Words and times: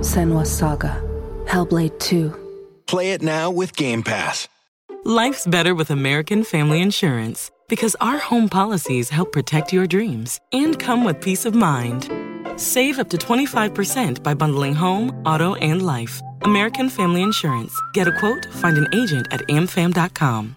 Senua's 0.00 0.50
Saga. 0.50 1.02
Hellblade 1.46 1.98
2. 1.98 2.32
Play 2.86 3.12
it 3.12 3.22
now 3.22 3.50
with 3.50 3.76
Game 3.76 4.02
Pass. 4.02 4.48
Life's 5.04 5.46
better 5.46 5.74
with 5.74 5.90
American 5.90 6.44
Family 6.44 6.80
Insurance 6.80 7.50
because 7.68 7.96
our 8.00 8.18
home 8.18 8.48
policies 8.48 9.10
help 9.10 9.32
protect 9.32 9.72
your 9.72 9.86
dreams 9.86 10.40
and 10.52 10.78
come 10.78 11.04
with 11.04 11.20
peace 11.20 11.44
of 11.44 11.54
mind. 11.54 12.10
Save 12.56 12.98
up 12.98 13.08
to 13.10 13.16
25% 13.16 14.22
by 14.22 14.34
bundling 14.34 14.74
home, 14.74 15.10
auto, 15.24 15.54
and 15.56 15.84
life. 15.84 16.20
American 16.42 16.88
Family 16.88 17.22
Insurance. 17.22 17.74
Get 17.92 18.08
a 18.08 18.12
quote, 18.18 18.46
find 18.52 18.78
an 18.78 18.88
agent 18.94 19.26
at 19.30 19.40
amfam.com. 19.48 20.56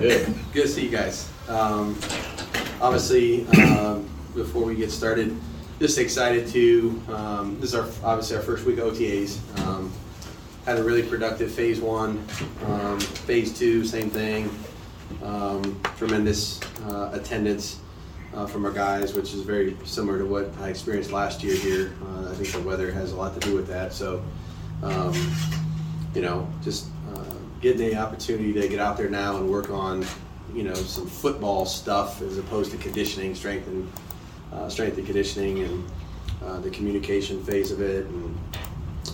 Good. 0.00 0.32
Good. 0.52 0.62
To 0.62 0.68
see 0.68 0.84
you 0.84 0.90
guys. 0.90 1.28
Um, 1.48 1.98
obviously, 2.80 3.48
um, 3.48 4.08
before 4.32 4.62
we 4.62 4.76
get 4.76 4.92
started, 4.92 5.36
just 5.80 5.98
excited 5.98 6.46
to. 6.48 7.02
Um, 7.08 7.58
this 7.60 7.70
is 7.70 7.74
our 7.74 7.88
obviously 8.04 8.36
our 8.36 8.42
first 8.42 8.64
week 8.64 8.78
of 8.78 8.94
OTAs. 8.94 9.40
Um, 9.66 9.92
had 10.64 10.78
a 10.78 10.84
really 10.84 11.02
productive 11.02 11.50
phase 11.50 11.80
one. 11.80 12.24
Um, 12.66 13.00
phase 13.00 13.58
two, 13.58 13.84
same 13.84 14.08
thing. 14.08 14.56
Um, 15.24 15.80
tremendous 15.96 16.60
uh, 16.84 17.10
attendance 17.12 17.80
uh, 18.34 18.46
from 18.46 18.66
our 18.66 18.72
guys, 18.72 19.14
which 19.14 19.34
is 19.34 19.42
very 19.42 19.76
similar 19.84 20.18
to 20.18 20.26
what 20.26 20.52
I 20.60 20.68
experienced 20.68 21.10
last 21.10 21.42
year 21.42 21.56
here. 21.56 21.92
Uh, 22.04 22.30
I 22.30 22.34
think 22.34 22.52
the 22.52 22.60
weather 22.60 22.92
has 22.92 23.10
a 23.10 23.16
lot 23.16 23.34
to 23.34 23.40
do 23.40 23.52
with 23.52 23.66
that. 23.66 23.92
So, 23.92 24.22
you 26.14 26.22
know, 26.22 26.48
just 26.62 26.86
getting 27.60 27.78
the 27.78 27.96
opportunity 27.96 28.52
to 28.52 28.68
get 28.68 28.78
out 28.78 28.96
there 28.96 29.08
now 29.08 29.36
and 29.36 29.48
work 29.50 29.70
on, 29.70 30.04
you 30.54 30.62
know, 30.62 30.74
some 30.74 31.06
football 31.06 31.66
stuff 31.66 32.22
as 32.22 32.38
opposed 32.38 32.70
to 32.70 32.76
conditioning, 32.78 33.34
strength 33.34 33.66
and 33.66 33.90
uh, 34.52 34.68
strength 34.68 34.96
and 34.96 35.06
conditioning, 35.06 35.60
and 35.60 35.84
uh, 36.44 36.60
the 36.60 36.70
communication 36.70 37.42
phase 37.42 37.70
of 37.70 37.80
it. 37.80 38.06
And 38.06 38.38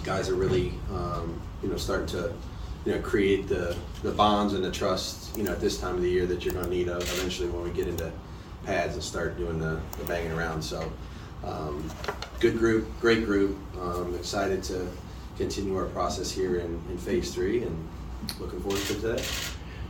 guys 0.05 0.28
are 0.28 0.34
really, 0.34 0.75
um, 0.93 1.41
you 1.62 1.69
know, 1.69 1.77
starting 1.77 2.06
to, 2.06 2.32
you 2.84 2.93
know, 2.93 3.00
create 3.00 3.49
the 3.49 3.77
the 4.03 4.12
bonds 4.12 4.53
and 4.53 4.62
the 4.62 4.71
trust, 4.71 5.37
you 5.37 5.43
know, 5.43 5.53
at 5.53 5.61
this 5.61 5.81
time 5.81 5.94
of 5.94 6.03
the 6.03 6.11
year 6.11 6.26
that 6.26 6.44
you're 6.44 6.55
going 6.55 6.66
to 6.66 6.71
need 6.71 6.88
eventually 6.88 7.49
when 7.49 7.62
we 7.62 7.71
get 7.71 7.88
into 7.88 8.12
pads 8.65 8.94
and 8.94 9.03
start 9.03 9.37
doing 9.37 9.59
the, 9.59 9.81
the 9.99 10.05
banging 10.05 10.32
around. 10.32 10.62
So, 10.62 10.91
um, 11.44 11.91
good 12.41 12.59
group, 12.59 12.88
great 13.00 13.25
group. 13.25 13.56
Um, 13.81 14.15
excited 14.15 14.62
to 14.65 14.87
continue 15.37 15.76
our 15.76 15.87
process 15.87 16.31
here 16.31 16.59
in, 16.61 16.81
in 16.88 16.99
phase 16.99 17.34
three 17.34 17.62
and 17.62 17.88
looking 18.41 18.61
forward 18.61 18.81
to 18.83 18.95
today. 19.01 19.23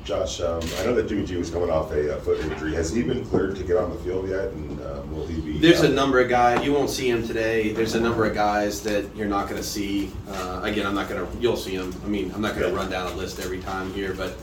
Josh, 0.05 0.43
um, 0.43 0.61
I 0.81 0.85
know 0.85 0.95
that 0.95 1.09
Jimmy 1.09 1.25
G 1.25 1.37
was 1.37 1.49
coming 1.49 1.71
off 1.71 1.91
a, 1.93 2.15
uh 2.17 2.21
foot 2.21 2.39
injury. 2.41 2.75
Has 2.75 2.93
he 2.93 3.03
been 3.03 3.25
cleared 3.25 3.57
to 3.57 3.63
get 3.65 3.79
on 3.79 3.89
the 3.91 3.97
field 4.01 4.29
yet? 4.29 4.49
And 4.49 4.79
uh, 4.81 5.01
will 5.11 5.27
he 5.27 5.41
be? 5.41 5.59
There's 5.59 5.81
a 5.81 5.89
number 5.89 6.21
of 6.21 6.29
guys, 6.29 6.63
you 6.63 6.75
won't 6.75 6.91
see 6.91 7.09
him 7.09 7.27
today. 7.27 7.73
There's 7.73 7.95
a 7.95 8.01
number 8.01 8.27
of 8.27 8.35
guys 8.35 8.83
that 8.83 9.17
you're 9.17 9.29
not 9.29 9.49
going 9.49 9.57
to 9.61 9.67
see. 9.67 10.13
Uh, 10.29 10.61
again, 10.63 10.85
I'm 10.87 10.95
not 10.95 11.09
going 11.09 11.27
to, 11.27 11.39
you'll 11.39 11.57
see 11.57 11.77
them. 11.79 11.95
I 12.05 12.09
mean, 12.09 12.31
I'm 12.35 12.43
not 12.43 12.51
going 12.55 12.67
to 12.67 12.69
Yeah. 12.71 12.77
run 12.77 12.91
down 12.91 13.11
a 13.13 13.15
list 13.15 13.41
every 13.41 13.61
time 13.61 13.95
here, 13.95 14.13
but, 14.13 14.37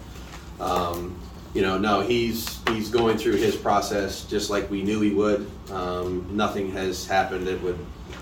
um, 0.60 1.16
you 1.54 1.62
know, 1.62 1.78
no, 1.78 2.02
he's, 2.02 2.60
he's 2.70 2.90
going 2.90 3.20
through 3.20 3.36
his 3.36 3.56
process 3.56 4.24
just 4.24 4.50
like 4.50 4.68
we 4.72 4.82
knew 4.82 5.00
he 5.02 5.12
would. 5.12 5.48
Um, 5.70 6.26
nothing 6.32 6.72
has 6.72 7.06
happened 7.06 7.46
that 7.46 7.62
would 7.62 7.78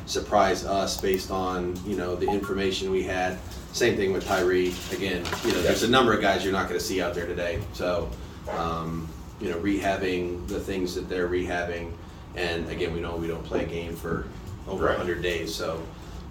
surprise 0.07 0.66
us 0.66 1.00
based 1.00 1.31
on, 1.31 1.80
you 1.86 1.96
know, 1.96 2.16
the 2.18 2.28
information 2.28 2.91
we 2.91 3.03
had. 3.03 3.38
Same 3.72 3.96
thing 3.96 4.12
with 4.13 4.25
Tyree. 4.25 4.74
Again, 4.91 5.24
you 5.46 5.52
know, 5.53 5.62
there's 5.62 5.84
a 5.84 5.88
number 5.90 6.13
of 6.13 6.22
guys 6.22 6.44
you're 6.44 6.53
not 6.53 6.68
going 6.68 6.80
to 6.80 6.85
see 6.85 7.02
out 7.02 7.13
there 7.13 7.28
today. 7.28 7.59
So, 7.74 8.09
um, 8.52 9.07
you 9.40 9.50
know, 9.50 9.57
rehabbing 9.59 10.47
the 10.47 10.59
things 10.59 10.96
that 10.96 11.07
they're 11.07 11.30
rehabbing. 11.30 11.91
And 12.35 12.68
again, 12.69 12.94
we 12.94 13.00
know 13.00 13.16
we 13.16 13.28
don't 13.28 13.44
play 13.44 13.63
a 13.63 13.68
game 13.68 13.96
for 13.96 14.28
over 14.68 14.85
Right. 14.85 14.97
100 14.97 15.22
days. 15.22 15.53
So, 15.53 15.81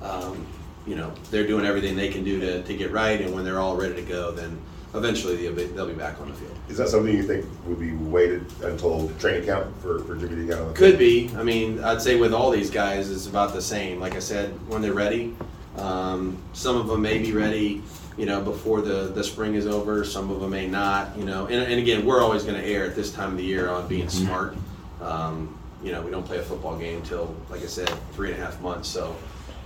um, 0.03 0.47
you 0.87 0.94
know, 0.97 1.12
they're 1.31 1.47
doing 1.47 1.65
everything 1.65 1.97
they 1.97 2.09
can 2.09 2.25
do 2.25 2.41
to, 2.41 2.62
to 2.62 2.75
get 2.76 2.91
right. 2.93 3.21
And 3.21 3.34
when 3.34 3.44
they're 3.44 3.60
all 3.60 3.76
ready 3.76 3.94
to 3.94 4.03
go, 4.03 4.31
then 4.32 4.59
eventually 4.94 5.37
they'll 5.37 5.55
be, 5.55 5.65
they'll 5.65 5.87
be 5.87 5.93
back 5.94 6.20
on 6.20 6.28
the 6.28 6.34
field. 6.34 6.56
Is 6.69 6.76
that 6.78 6.88
something 6.88 7.15
you 7.15 7.22
think 7.22 7.44
would 7.66 7.78
be 7.81 7.93
waited 7.93 8.44
until 8.62 9.10
training 9.19 9.44
camp 9.44 9.66
for, 9.81 10.00
for 10.05 10.16
Jimmy 10.16 10.37
to 10.37 10.47
get 10.47 10.59
on 10.59 10.69
the 10.69 10.75
Could 10.75 10.99
field? 10.99 11.32
be. 11.32 11.37
I 11.38 11.43
mean, 11.43 11.82
I'd 11.84 12.00
say 12.03 12.16
with 12.19 12.32
all 12.34 12.50
these 12.50 12.70
guys, 12.70 13.10
it's 13.10 13.26
about 13.26 13.53
the 13.53 13.62
same. 13.62 14.00
Like 14.00 14.15
I 14.16 14.20
said, 14.20 14.50
when 14.69 14.82
they're 14.82 14.94
ready, 14.94 15.34
um, 15.78 16.38
some 16.52 16.76
of 16.76 16.88
them 16.88 17.02
may 17.02 17.19
be 17.19 17.32
ready, 17.32 17.82
you 18.16 18.26
know, 18.26 18.40
before 18.40 18.80
the, 18.80 19.12
the 19.14 19.22
spring 19.22 19.54
is 19.54 19.66
over. 19.66 20.04
Some 20.04 20.30
of 20.30 20.40
them 20.40 20.50
may 20.50 20.66
not, 20.66 21.16
you 21.16 21.25
know. 21.25 21.46
And, 21.46 21.70
and 21.70 21.80
again, 21.80 22.04
we're 22.04 22.22
always 22.22 22.42
going 22.42 22.60
to 22.60 22.66
err 22.66 22.84
at 22.84 22.94
this 22.94 23.12
time 23.12 23.32
of 23.32 23.36
the 23.36 23.44
year 23.44 23.69
on 23.69 23.86
being 23.88 24.08
smart. 24.08 24.56
Um, 25.00 25.58
you 25.82 25.92
know, 25.92 26.02
we 26.02 26.10
don't 26.10 26.25
play 26.25 26.38
a 26.38 26.42
football 26.42 26.76
game 26.76 26.98
until, 26.98 27.34
like 27.50 27.62
I 27.62 27.66
said, 27.66 27.88
three 28.12 28.32
and 28.32 28.40
a 28.40 28.44
half 28.44 28.60
months. 28.60 28.88
So 28.88 29.14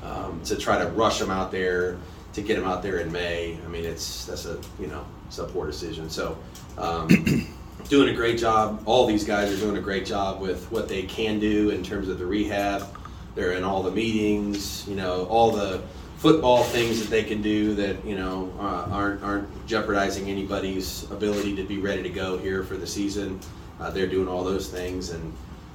um, 0.02 0.42
to 0.44 0.56
try 0.56 0.78
to 0.78 0.88
rush 0.90 1.18
them 1.18 1.30
out 1.30 1.50
there, 1.50 1.96
to 2.34 2.42
get 2.42 2.56
them 2.56 2.66
out 2.66 2.82
there 2.82 2.98
in 2.98 3.10
May, 3.10 3.58
I 3.64 3.68
mean, 3.68 3.84
it's 3.84 4.26
that's 4.26 4.46
a 4.46 4.58
you 4.78 4.86
know 4.86 5.04
it's 5.26 5.38
a 5.38 5.44
poor 5.44 5.66
decision. 5.66 6.10
So 6.10 6.36
um, 6.76 7.08
doing 7.88 8.10
a 8.10 8.14
great 8.14 8.38
job. 8.38 8.82
All 8.84 9.06
these 9.06 9.24
guys 9.24 9.52
are 9.52 9.56
doing 9.56 9.76
a 9.76 9.80
great 9.80 10.06
job 10.06 10.40
with 10.40 10.70
what 10.70 10.88
they 10.88 11.02
can 11.02 11.38
do 11.38 11.70
in 11.70 11.82
terms 11.82 12.08
of 12.08 12.18
the 12.18 12.26
rehab. 12.26 12.86
They're 13.34 13.52
in 13.52 13.64
all 13.64 13.82
the 13.82 13.90
meetings, 13.90 14.86
you 14.86 14.94
know, 14.94 15.24
all 15.26 15.50
the 15.50 15.82
football 16.22 16.62
things 16.62 17.00
that 17.00 17.10
they 17.10 17.24
can 17.24 17.42
do 17.42 17.74
that 17.74 18.02
you 18.04 18.16
know 18.16 18.52
uh, 18.60 18.86
aren't 18.92 19.20
aren't 19.24 19.66
jeopardizing 19.66 20.30
anybody's 20.30 21.10
ability 21.10 21.56
to 21.56 21.64
be 21.64 21.78
ready 21.78 22.00
to 22.00 22.08
go 22.08 22.38
here 22.38 22.62
for 22.62 22.76
the 22.76 22.86
season. 22.86 23.40
Uh, 23.80 23.90
they're 23.90 24.06
doing 24.06 24.28
all 24.28 24.44
those 24.44 24.68
things, 24.68 25.10
and 25.10 25.32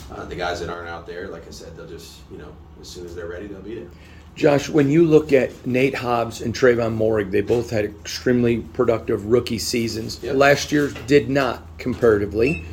uh, 0.09 0.23
the 0.23 0.35
guys 0.35 0.61
that 0.61 0.69
aren't 0.69 0.87
out 0.87 1.05
there, 1.05 1.27
like 1.27 1.45
I 1.45 1.51
said, 1.51 1.75
they'll 1.75 1.85
just 1.85 2.19
you 2.31 2.37
know 2.37 2.47
as 2.79 2.87
soon 2.87 3.05
as 3.05 3.13
they're 3.13 3.27
ready, 3.27 3.47
they'll 3.47 3.61
be 3.61 3.75
there. 3.75 3.89
Josh, 4.35 4.69
when 4.69 4.89
you 4.89 5.03
look 5.03 5.33
at 5.33 5.65
Nate 5.65 5.95
Hobbs 5.95 6.41
and 6.41 6.53
Tre'von 6.53 6.97
Moehrig, 6.97 7.31
they 7.31 7.41
both 7.41 7.71
had 7.71 7.83
extremely 7.83 8.59
productive 8.59 9.25
rookie 9.25 9.57
seasons. 9.57 10.23
Yep. 10.23 10.35
Last 10.35 10.71
year 10.71 10.91
did 11.07 11.27
not 11.29 11.63
comparatively. 11.77 12.63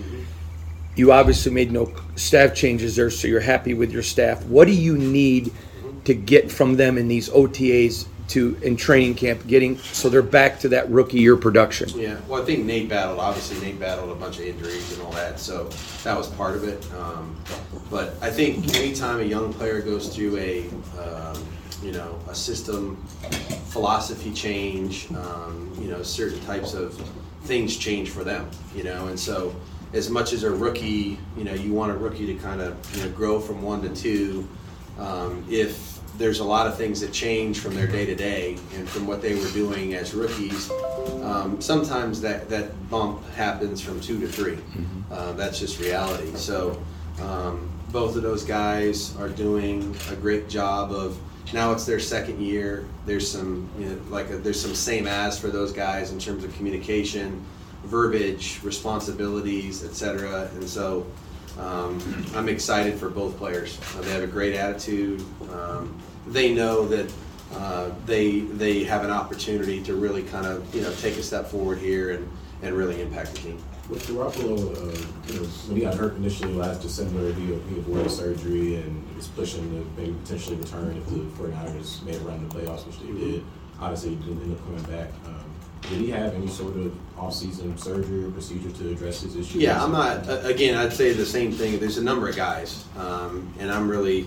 You 0.95 1.11
obviously 1.11 1.51
made 1.51 1.73
no 1.73 1.93
staff 2.15 2.55
changes 2.55 2.95
there, 2.95 3.11
so 3.11 3.27
you're 3.27 3.41
happy 3.41 3.75
with 3.75 3.91
your 3.91 4.03
staff. 4.03 4.45
What 4.45 4.67
do 4.67 4.75
you 4.75 4.97
need 4.97 5.53
to 6.05 6.15
get 6.15 6.51
from 6.51 6.77
them 6.77 6.99
in 6.99 7.09
these 7.09 7.29
OTAs 7.31 8.07
to 8.29 8.57
in 8.63 8.77
training 8.77 9.15
camp, 9.15 9.47
getting 9.47 9.77
so 9.79 10.09
they're 10.09 10.23
back 10.23 10.59
to 10.61 10.69
that 10.71 10.91
rookie 10.91 11.21
year 11.21 11.37
production? 11.37 11.89
Yeah, 11.99 12.19
well, 12.27 12.43
I 12.43 12.45
think 12.45 12.65
Nate 12.65 12.89
battled. 12.89 13.19
Obviously, 13.19 13.61
Nate 13.65 13.79
battled 13.79 14.11
a 14.11 14.15
bunch 14.15 14.39
of 14.39 14.45
injuries 14.47 14.93
and 14.93 15.03
all 15.03 15.13
that, 15.13 15.39
so 15.39 15.69
that 16.05 16.17
was 16.17 16.29
part 16.29 16.57
of 16.57 16.65
it. 16.65 16.87
Um, 16.95 17.37
but 17.91 18.15
I 18.23 18.31
think 18.31 18.75
anytime 18.77 19.21
a 19.21 19.25
young 19.25 19.53
player 19.53 19.81
goes 19.81 20.15
through 20.15 20.39
a, 20.39 20.69
um, 20.99 21.47
you 21.83 21.93
know, 21.93 22.19
a 22.29 22.35
system 22.35 22.97
philosophy 23.69 24.33
change, 24.33 25.13
um, 25.13 25.71
you 25.79 25.89
know, 25.89 26.03
certain 26.03 26.41
types 26.41 26.73
of 26.75 26.95
things 27.43 27.77
change 27.77 28.09
for 28.09 28.25
them, 28.25 28.49
you 28.75 28.85
know, 28.85 29.09
and 29.09 29.21
so 29.21 29.55
as 29.93 30.09
much 30.11 30.33
as 30.33 30.43
a 30.43 30.51
rookie, 30.51 31.19
you 31.37 31.45
know, 31.45 31.55
you 31.55 31.73
want 31.73 31.93
a 31.93 31.97
rookie 31.97 32.27
to 32.27 32.35
kind 32.35 32.61
of 32.61 32.97
you 32.97 33.05
know 33.05 33.11
grow 33.11 33.39
from 33.39 33.63
one 33.63 33.83
to 33.83 33.91
two. 33.91 34.49
Um, 34.99 35.45
if 35.49 35.94
there's 36.17 36.39
a 36.39 36.45
lot 36.45 36.67
of 36.67 36.77
things 36.77 37.01
that 37.01 37.13
change 37.13 37.59
from 37.59 37.75
their 37.75 37.87
day 37.87 38.07
to 38.07 38.15
day 38.15 38.57
and 38.77 38.89
from 38.89 39.07
what 39.07 39.21
they 39.21 39.35
were 39.35 39.51
doing 39.51 39.95
as 39.95 40.15
rookies, 40.15 40.71
um, 41.23 41.61
sometimes 41.61 42.21
that 42.21 42.49
that 42.49 42.91
bump 42.91 43.27
happens 43.31 43.81
from 43.81 44.01
two 44.01 44.21
to 44.21 44.29
3 44.29 44.59
Uh, 45.11 45.33
that's 45.33 45.59
just 45.61 45.79
reality. 45.81 46.35
So 46.35 46.83
um, 47.23 47.69
both 47.91 48.17
of 48.17 48.23
those 48.23 48.45
guys 48.45 49.17
are 49.19 49.29
doing 49.29 49.95
a 50.11 50.17
great 50.17 50.49
job 50.49 50.93
of. 50.93 51.19
Now 51.53 51.73
it's 51.73 51.85
their 51.85 52.01
second 52.01 52.41
year. 52.41 52.87
There's 53.07 53.31
some, 53.31 53.69
you 53.79 53.87
know, 53.87 54.01
like 54.09 54.31
a, 54.31 54.39
there's 54.39 54.61
some 54.61 54.75
same 54.75 55.07
as 55.07 55.39
for 55.39 55.49
those 55.49 55.73
guys 55.73 56.11
in 56.11 56.19
terms 56.19 56.43
of 56.43 56.53
communication 56.57 57.45
verbiage, 57.85 58.61
responsibilities, 58.65 59.85
etc. 59.85 60.49
And 60.55 60.67
so 60.69 61.07
um, 61.59 62.01
I'm 62.35 62.49
excited 62.49 62.99
for 62.99 63.09
both 63.09 63.37
players. 63.37 63.79
Uh, 63.97 64.03
they 64.03 64.11
have 64.11 64.23
a 64.23 64.29
great 64.29 64.55
attitude. 64.55 65.25
Um, 65.53 65.99
they 66.27 66.55
know 66.55 66.87
that 66.89 67.13
uh, 67.55 67.91
they 68.07 68.41
they 68.41 68.85
have 68.85 69.05
an 69.05 69.11
opportunity 69.11 69.83
to 69.83 69.95
really 69.95 70.23
kind 70.23 70.47
of 70.47 70.75
you 70.75 70.83
know 70.83 70.93
take 70.97 71.17
a 71.17 71.23
step 71.23 71.47
forward 71.47 71.79
here 71.79 72.13
and, 72.13 72.29
and 72.63 72.75
really 72.75 73.01
impact 73.01 73.33
the 73.35 73.39
team. 73.39 73.65
With 73.89 74.07
Garoppolo, 74.07 74.73
uh, 74.73 75.33
you 75.33 75.41
know, 75.41 75.47
when 75.47 75.77
he 75.77 75.83
got 75.83 75.95
hurt 75.95 76.17
initially 76.17 76.55
last 76.55 76.81
December, 76.81 77.33
he, 77.35 77.45
he 77.45 77.79
avoided 77.79 78.11
surgery 78.11 78.77
and 78.77 79.15
was 79.15 79.29
pushing 79.29 79.71
to 79.71 80.01
maybe 80.01 80.17
potentially 80.23 80.57
return 80.57 80.97
if 80.97 81.07
the 81.07 81.17
49ers 81.43 82.03
made 82.03 82.15
a 82.15 82.21
run 82.21 82.37
in 82.37 82.49
the 82.49 82.55
playoffs, 82.55 82.87
which 82.87 82.99
they 83.01 83.13
did. 83.13 83.45
Obviously, 83.79 84.11
he 84.11 84.17
didn't 84.17 84.43
end 84.43 84.53
up 84.55 84.65
coming 84.65 84.83
back. 84.85 85.11
Um, 85.27 85.45
did 85.91 86.01
he 86.01 86.11
have 86.11 86.35
any 86.35 86.49
sort 86.49 86.77
of 86.77 86.95
off-season 87.19 87.77
surgery 87.77 88.25
or 88.25 88.31
procedure 88.31 88.71
to 88.71 88.93
address 88.93 89.21
his 89.21 89.37
issues? 89.37 89.57
Yeah, 89.57 89.83
I'm 89.83 89.93
not. 89.93 90.27
Again, 90.45 90.77
I'd 90.77 90.93
say 90.93 91.13
the 91.13 91.27
same 91.27 91.53
thing. 91.53 91.79
There's 91.79 91.99
a 91.99 92.05
number 92.05 92.29
of 92.29 92.37
guys, 92.37 92.85
um, 92.97 93.53
and 93.59 93.71
I'm 93.71 93.89
really, 93.89 94.27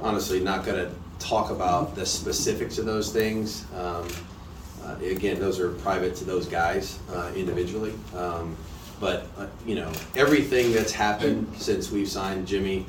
honestly, 0.00 0.40
not 0.40 0.64
going 0.64 0.78
to 0.78 0.94
talk 1.18 1.50
about 1.50 1.94
the 1.94 2.06
specifics 2.06 2.78
of 2.78 2.86
those 2.86 3.12
things. 3.12 3.66
Um, 3.76 4.08
uh, 4.84 4.96
again, 5.04 5.38
those 5.38 5.60
are 5.60 5.70
private 5.70 6.14
to 6.16 6.24
those 6.24 6.46
guys 6.46 6.98
uh, 7.12 7.32
individually. 7.34 7.94
Um, 8.16 8.56
but 9.00 9.26
uh, 9.36 9.46
you 9.66 9.74
know, 9.74 9.90
everything 10.16 10.72
that's 10.72 10.92
happened 10.92 11.52
since 11.56 11.90
we've 11.90 12.08
signed 12.08 12.46
Jimmy, 12.46 12.86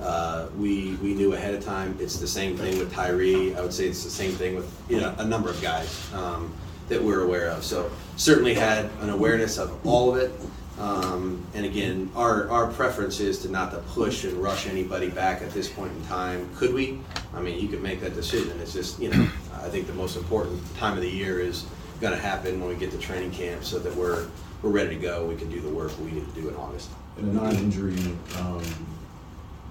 uh, 0.00 0.46
we 0.56 0.94
we 1.02 1.14
knew 1.14 1.34
ahead 1.34 1.54
of 1.54 1.64
time. 1.64 1.96
It's 2.00 2.18
the 2.18 2.28
same 2.28 2.56
thing 2.56 2.78
with 2.78 2.92
Tyree. 2.92 3.54
I 3.56 3.60
would 3.60 3.72
say 3.72 3.86
it's 3.86 4.04
the 4.04 4.10
same 4.10 4.32
thing 4.32 4.54
with 4.54 4.72
you 4.88 5.00
know 5.00 5.14
a 5.18 5.24
number 5.24 5.50
of 5.50 5.60
guys 5.60 6.12
um, 6.14 6.52
that 6.88 7.02
we're 7.02 7.22
aware 7.22 7.48
of. 7.48 7.64
So 7.64 7.90
certainly 8.16 8.54
had 8.54 8.90
an 9.00 9.10
awareness 9.10 9.58
of 9.58 9.84
all 9.86 10.14
of 10.14 10.20
it. 10.20 10.32
Um, 10.78 11.44
and 11.54 11.64
again, 11.64 12.10
our, 12.14 12.50
our 12.50 12.66
preference 12.66 13.18
is 13.18 13.38
to 13.40 13.48
not 13.48 13.70
to 13.70 13.78
push 13.78 14.24
and 14.24 14.34
rush 14.34 14.66
anybody 14.66 15.08
back 15.08 15.40
at 15.40 15.50
this 15.50 15.68
point 15.70 15.92
in 15.92 16.04
time. 16.04 16.48
Could 16.54 16.74
we? 16.74 17.00
I 17.34 17.40
mean, 17.40 17.58
you 17.58 17.68
could 17.68 17.82
make 17.82 18.00
that 18.00 18.14
decision. 18.14 18.60
It's 18.60 18.74
just, 18.74 19.00
you 19.00 19.08
know, 19.08 19.28
I 19.54 19.68
think 19.68 19.86
the 19.86 19.94
most 19.94 20.16
important 20.16 20.60
time 20.76 20.94
of 20.94 21.02
the 21.02 21.08
year 21.08 21.40
is 21.40 21.64
going 22.00 22.12
to 22.12 22.20
happen 22.20 22.60
when 22.60 22.68
we 22.68 22.76
get 22.76 22.90
to 22.90 22.98
training 22.98 23.30
camp 23.30 23.64
so 23.64 23.78
that 23.78 23.94
we're, 23.96 24.26
we're 24.60 24.70
ready 24.70 24.96
to 24.96 25.00
go. 25.00 25.24
We 25.24 25.36
can 25.36 25.50
do 25.50 25.60
the 25.60 25.70
work 25.70 25.98
we 25.98 26.10
need 26.10 26.28
to 26.28 26.40
do 26.40 26.48
in 26.50 26.56
August. 26.56 26.90
And 27.16 27.30
a 27.30 27.32
non-injury 27.32 28.14
um, 28.38 28.62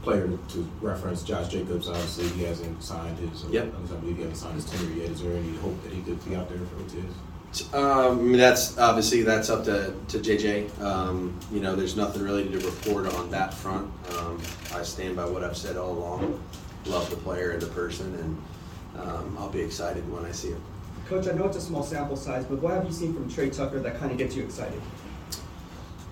player 0.06 0.30
to 0.50 0.72
reference, 0.82 1.24
Josh 1.24 1.50
Jacobs, 1.50 1.90
obviously 1.90 2.28
he 2.30 2.44
hasn't 2.44 2.82
signed 2.82 3.18
his, 3.18 3.44
Yep. 3.46 3.74
I 3.74 3.96
believe 3.96 4.18
he 4.18 4.22
hasn't 4.22 4.38
signed 4.38 4.56
his 4.56 4.66
tenure 4.66 4.94
yet. 5.02 5.10
Is 5.12 5.22
there 5.22 5.36
any 5.36 5.56
hope 5.58 5.84
that 5.84 5.92
he 5.92 6.02
could 6.04 6.24
be 6.24 6.36
out 6.36 6.48
there 6.48 6.60
for 6.60 6.76
OTAs? 6.84 7.74
Um, 7.74 8.20
I 8.20 8.22
mean, 8.22 8.38
that's 8.38 8.78
obviously 8.78 9.24
that's 9.24 9.50
up 9.50 9.64
to, 9.66 9.94
to 10.10 10.20
JJ. 10.20 10.80
Um, 10.82 11.38
you 11.52 11.60
know, 11.62 11.76
there's 11.76 11.96
nothing 11.96 12.22
really 12.22 12.48
to 12.50 12.60
report 12.60 13.08
on 13.14 13.32
that 13.32 13.54
front. 13.54 13.90
Um, 14.18 14.42
I 14.74 14.84
stand 14.84 15.16
by 15.16 15.26
what 15.26 15.44
I've 15.44 15.58
said 15.58 15.78
all 15.78 15.94
along. 15.94 16.40
Love 16.86 17.10
the 17.10 17.16
player 17.16 17.52
and 17.52 17.62
the 17.62 17.68
person, 17.68 18.14
and 18.16 19.02
um, 19.02 19.36
I'll 19.40 19.50
be 19.50 19.62
excited 19.62 20.10
when 20.12 20.26
I 20.26 20.32
see 20.32 20.50
him. 20.50 20.62
Coach, 21.08 21.28
I 21.28 21.32
know 21.32 21.46
it's 21.46 21.58
a 21.58 21.62
small 21.62 21.82
sample 21.84 22.18
size, 22.18 22.46
but 22.46 22.62
what 22.62 22.74
have 22.74 22.86
you 22.86 22.92
seen 22.92 23.14
from 23.14 23.32
Tre 23.32 23.50
Tucker 23.50 23.80
that 23.80 23.98
kind 24.00 24.12
of 24.12 24.18
gets 24.18 24.36
you 24.36 24.44
excited? 24.44 24.82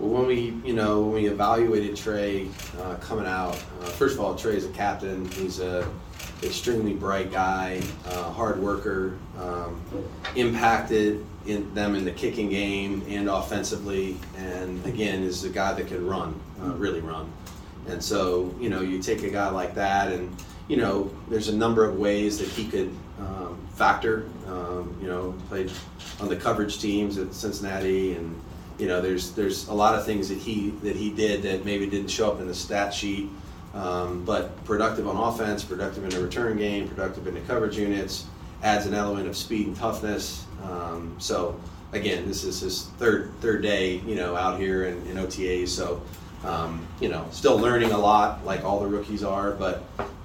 Well, 0.04 0.20
when 0.20 0.28
we, 0.28 0.54
you 0.66 0.74
know, 0.74 1.00
when 1.00 1.14
we 1.14 1.28
evaluated 1.28 1.96
Tre 1.96 2.50
uh, 2.82 2.96
coming 2.96 3.26
out, 3.26 3.56
uh, 3.56 3.86
first 3.86 4.16
of 4.16 4.20
all, 4.20 4.36
Tre 4.36 4.54
is 4.54 4.66
a 4.66 4.70
captain. 4.72 5.24
He's 5.32 5.62
a 5.62 5.90
extremely 6.44 6.94
bright 6.94 7.32
guy, 7.32 7.82
uh, 8.08 8.24
hard 8.32 8.60
worker, 8.60 9.18
um, 9.40 9.82
impacted 10.36 11.26
in 11.46 11.74
them 11.74 11.96
in 11.96 12.04
the 12.04 12.12
kicking 12.12 12.50
game 12.50 13.02
and 13.08 13.30
offensively, 13.30 14.18
and 14.36 14.86
again 14.86 15.24
is 15.24 15.46
a 15.46 15.50
guy 15.50 15.72
that 15.72 15.88
can 15.88 16.06
run, 16.06 16.38
uh, 16.62 16.74
really 16.74 17.00
run. 17.00 17.32
And 17.88 18.04
so, 18.04 18.54
you 18.60 18.70
know, 18.70 18.82
you 18.82 19.02
take 19.02 19.24
a 19.24 19.30
guy 19.30 19.52
like 19.52 19.74
that, 19.76 20.12
and 20.12 20.36
you 20.68 20.76
know, 20.76 21.14
there's 21.30 21.48
a 21.48 21.56
number 21.56 21.86
of 21.88 21.98
ways 21.98 22.40
that 22.40 22.50
he 22.50 22.68
could 22.68 22.94
um, 23.20 23.58
factor. 23.72 24.26
Um, 24.48 24.98
you 25.02 25.08
know, 25.08 25.34
played 25.48 25.72
on 26.20 26.28
the 26.28 26.36
coverage 26.36 26.80
teams 26.80 27.18
at 27.18 27.34
Cincinnati, 27.34 28.16
and 28.16 28.38
you 28.78 28.88
know, 28.88 29.02
there's 29.02 29.32
there's 29.32 29.68
a 29.68 29.74
lot 29.74 29.96
of 29.96 30.06
things 30.06 30.30
that 30.30 30.38
he 30.38 30.72
that 30.82 30.96
he 30.96 31.10
did 31.10 31.44
that 31.44 31.66
maybe 31.66 31.86
didn't 31.88 32.10
show 32.10 32.32
up 32.32 32.40
in 32.40 32.48
the 32.48 32.56
stat 32.56 32.94
sheet. 32.94 33.30
Um, 33.74 34.24
but 34.24 34.64
productive 34.66 35.08
on 35.08 35.18
offense, 35.18 35.64
productive 35.64 36.04
in 36.04 36.12
the 36.12 36.22
return 36.22 36.58
game, 36.58 36.88
productive 36.88 37.26
in 37.26 37.34
the 37.34 37.42
coverage 37.42 37.76
units, 37.76 38.28
adds 38.62 38.86
an 38.86 38.94
element 38.94 39.28
of 39.28 39.36
speed 39.36 39.66
and 39.66 39.76
toughness. 39.76 40.46
Um, 40.64 41.16
so 41.18 41.60
again, 41.92 42.28
this 42.28 42.44
is 42.44 42.60
his 42.60 42.84
third 43.00 43.32
third 43.42 43.64
day, 43.64 43.96
you 44.06 44.16
know, 44.16 44.36
out 44.36 44.60
here 44.60 44.86
in, 44.86 45.06
in 45.08 45.18
OTAs. 45.18 45.70
So 45.70 46.02
um, 46.44 46.86
you 47.00 47.10
know, 47.10 47.26
still 47.32 47.58
learning 47.58 47.92
a 47.92 47.98
lot, 47.98 48.46
like 48.46 48.64
all 48.64 48.80
the 48.80 48.88
rookies 48.88 49.24
are, 49.24 49.52
but 49.52 49.84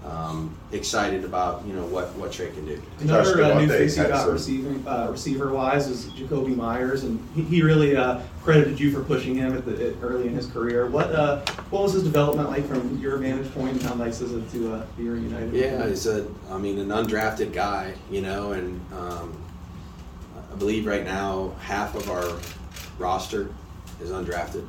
um, 0.09 0.55
excited 0.73 1.25
about 1.25 1.65
you 1.67 1.73
know 1.75 1.85
what 1.87 2.09
what 2.15 2.33
Tre 2.33 2.51
can 2.51 2.65
do. 2.65 2.81
Another 3.01 3.43
uh, 3.43 3.61
new 3.61 3.69
face 3.69 3.97
you 3.97 4.05
got 4.05 4.23
some- 4.23 4.33
receiving 4.33 4.87
uh, 4.87 5.09
receiver 5.11 5.53
wise 5.53 5.87
is 5.89 6.07
Jakobi 6.07 6.57
Meyers, 6.57 7.05
and 7.05 7.21
he, 7.35 7.43
he 7.43 7.63
really 7.63 7.97
uh, 7.97 8.21
credited 8.43 8.81
you 8.81 8.91
for 8.91 9.03
pushing 9.03 9.35
him 9.35 9.57
at 9.57 9.65
the 9.67 9.89
at 9.89 9.95
early 10.03 10.27
in 10.29 10.35
his 10.35 10.47
career. 10.47 10.87
What 10.87 11.13
uh, 11.13 11.41
what 11.71 11.83
was 11.83 11.93
his 11.93 12.05
development 12.05 12.49
like 12.49 12.67
from 12.67 12.99
your 12.99 13.17
vantage 13.19 13.53
point, 13.55 13.73
and 13.73 13.83
how 13.83 13.95
nice 13.95 14.21
is 14.21 14.33
it 14.33 14.51
to 14.53 14.75
uh, 14.75 14.87
be 14.97 15.09
reunited? 15.09 15.53
with 15.53 15.61
Yeah, 15.63 15.83
him? 15.83 15.89
he's 15.89 16.07
a, 16.07 16.27
I 16.51 16.59
mean, 16.59 16.79
an 16.79 16.89
undrafted 16.89 17.53
guy, 17.53 17.95
you 18.11 18.23
know, 18.23 18.53
and 18.53 18.81
um, 18.93 19.37
I 20.51 20.55
believe 20.57 20.87
right 20.87 21.05
now 21.05 21.53
half 21.61 21.95
of 21.95 22.09
our 22.11 22.39
roster 22.99 23.49
is 24.01 24.11
undrafted. 24.11 24.67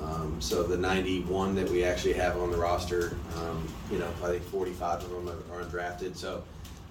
Um, 0.00 0.40
so 0.40 0.62
the 0.62 0.76
91 0.76 1.54
that 1.56 1.70
we 1.70 1.84
actually 1.84 2.14
have 2.14 2.36
on 2.38 2.50
the 2.50 2.56
roster, 2.56 3.16
um, 3.38 3.66
you 3.90 3.98
know, 3.98 4.08
I 4.22 4.28
think 4.28 4.42
45 4.44 5.04
of 5.04 5.10
them 5.10 5.28
are, 5.28 5.60
are 5.60 5.64
undrafted. 5.64 6.16
So, 6.16 6.42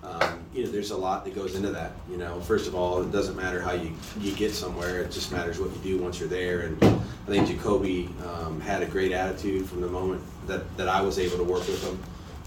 um, 0.03 0.39
you 0.53 0.63
know, 0.63 0.71
there's 0.71 0.91
a 0.91 0.97
lot 0.97 1.25
that 1.25 1.35
goes 1.35 1.55
into 1.55 1.71
that. 1.71 1.91
You 2.09 2.17
know, 2.17 2.39
first 2.41 2.67
of 2.67 2.75
all, 2.75 3.01
it 3.01 3.11
doesn't 3.11 3.35
matter 3.35 3.61
how 3.61 3.73
you, 3.73 3.91
you 4.19 4.33
get 4.33 4.53
somewhere; 4.53 5.01
it 5.01 5.11
just 5.11 5.31
matters 5.31 5.59
what 5.59 5.69
you 5.71 5.97
do 5.97 6.03
once 6.03 6.19
you're 6.19 6.29
there. 6.29 6.61
And 6.61 6.83
I 6.83 6.99
think 7.27 7.47
Jakobi 7.47 8.09
um, 8.25 8.59
had 8.61 8.81
a 8.81 8.87
great 8.87 9.11
attitude 9.11 9.67
from 9.67 9.81
the 9.81 9.87
moment 9.87 10.23
that, 10.47 10.75
that 10.77 10.87
I 10.87 11.01
was 11.01 11.19
able 11.19 11.37
to 11.37 11.43
work 11.43 11.67
with 11.67 11.83
him 11.83 11.99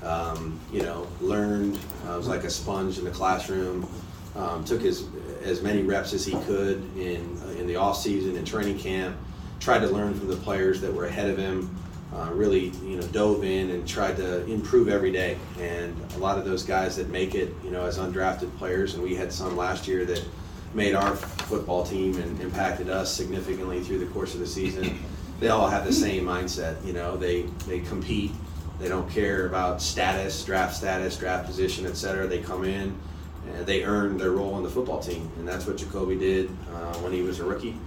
um, 0.04 0.58
you 0.72 0.82
know, 0.82 1.06
learned. 1.20 1.78
Was 2.04 2.28
like 2.28 2.44
a 2.44 2.50
sponge 2.50 2.98
in 2.98 3.04
the 3.04 3.10
classroom. 3.10 3.88
Um, 4.36 4.64
took 4.64 4.82
as 4.82 5.06
as 5.42 5.62
many 5.62 5.82
reps 5.82 6.12
as 6.12 6.24
he 6.24 6.32
could 6.42 6.82
in 6.96 7.38
in 7.58 7.66
the 7.66 7.76
off 7.76 7.96
season 7.96 8.36
and 8.36 8.46
training 8.46 8.78
camp. 8.78 9.16
Tried 9.64 9.78
to 9.78 9.88
learn 9.88 10.12
from 10.12 10.28
the 10.28 10.36
players 10.36 10.82
that 10.82 10.92
were 10.92 11.06
ahead 11.06 11.30
of 11.30 11.38
him. 11.38 11.74
Uh, 12.14 12.28
really, 12.34 12.66
you 12.84 12.96
know, 12.96 13.02
dove 13.08 13.44
in 13.44 13.70
and 13.70 13.88
tried 13.88 14.14
to 14.18 14.44
improve 14.44 14.90
every 14.90 15.10
day. 15.10 15.38
And 15.58 15.96
a 16.16 16.18
lot 16.18 16.36
of 16.36 16.44
those 16.44 16.62
guys 16.62 16.96
that 16.96 17.08
make 17.08 17.34
it, 17.34 17.48
you 17.64 17.70
know, 17.70 17.86
as 17.86 17.96
undrafted 17.96 18.54
players, 18.58 18.92
and 18.92 19.02
we 19.02 19.14
had 19.14 19.32
some 19.32 19.56
last 19.56 19.88
year 19.88 20.04
that 20.04 20.22
made 20.74 20.94
our 20.94 21.16
football 21.16 21.82
team 21.82 22.18
and 22.18 22.38
impacted 22.42 22.90
us 22.90 23.10
significantly 23.10 23.80
through 23.80 24.00
the 24.00 24.06
course 24.06 24.34
of 24.34 24.40
the 24.40 24.46
season. 24.46 24.98
they 25.40 25.48
all 25.48 25.66
have 25.66 25.86
the 25.86 25.92
same 25.94 26.26
mindset. 26.26 26.84
You 26.84 26.92
know, 26.92 27.16
they 27.16 27.44
they 27.66 27.80
compete. 27.80 28.32
They 28.78 28.88
don't 28.88 29.08
care 29.08 29.46
about 29.46 29.80
status, 29.80 30.44
draft 30.44 30.76
status, 30.76 31.16
draft 31.16 31.46
position, 31.46 31.86
et 31.86 31.96
cetera. 31.96 32.26
They 32.26 32.40
come 32.40 32.64
in 32.64 32.94
and 33.54 33.64
they 33.64 33.82
earn 33.82 34.18
their 34.18 34.32
role 34.32 34.52
on 34.52 34.62
the 34.62 34.68
football 34.68 35.00
team, 35.00 35.30
and 35.38 35.48
that's 35.48 35.66
what 35.66 35.78
Jakobi 35.78 36.20
did 36.20 36.50
uh, 36.74 36.96
when 36.98 37.14
he 37.14 37.22
was 37.22 37.40
a 37.40 37.44
rookie. 37.44 37.78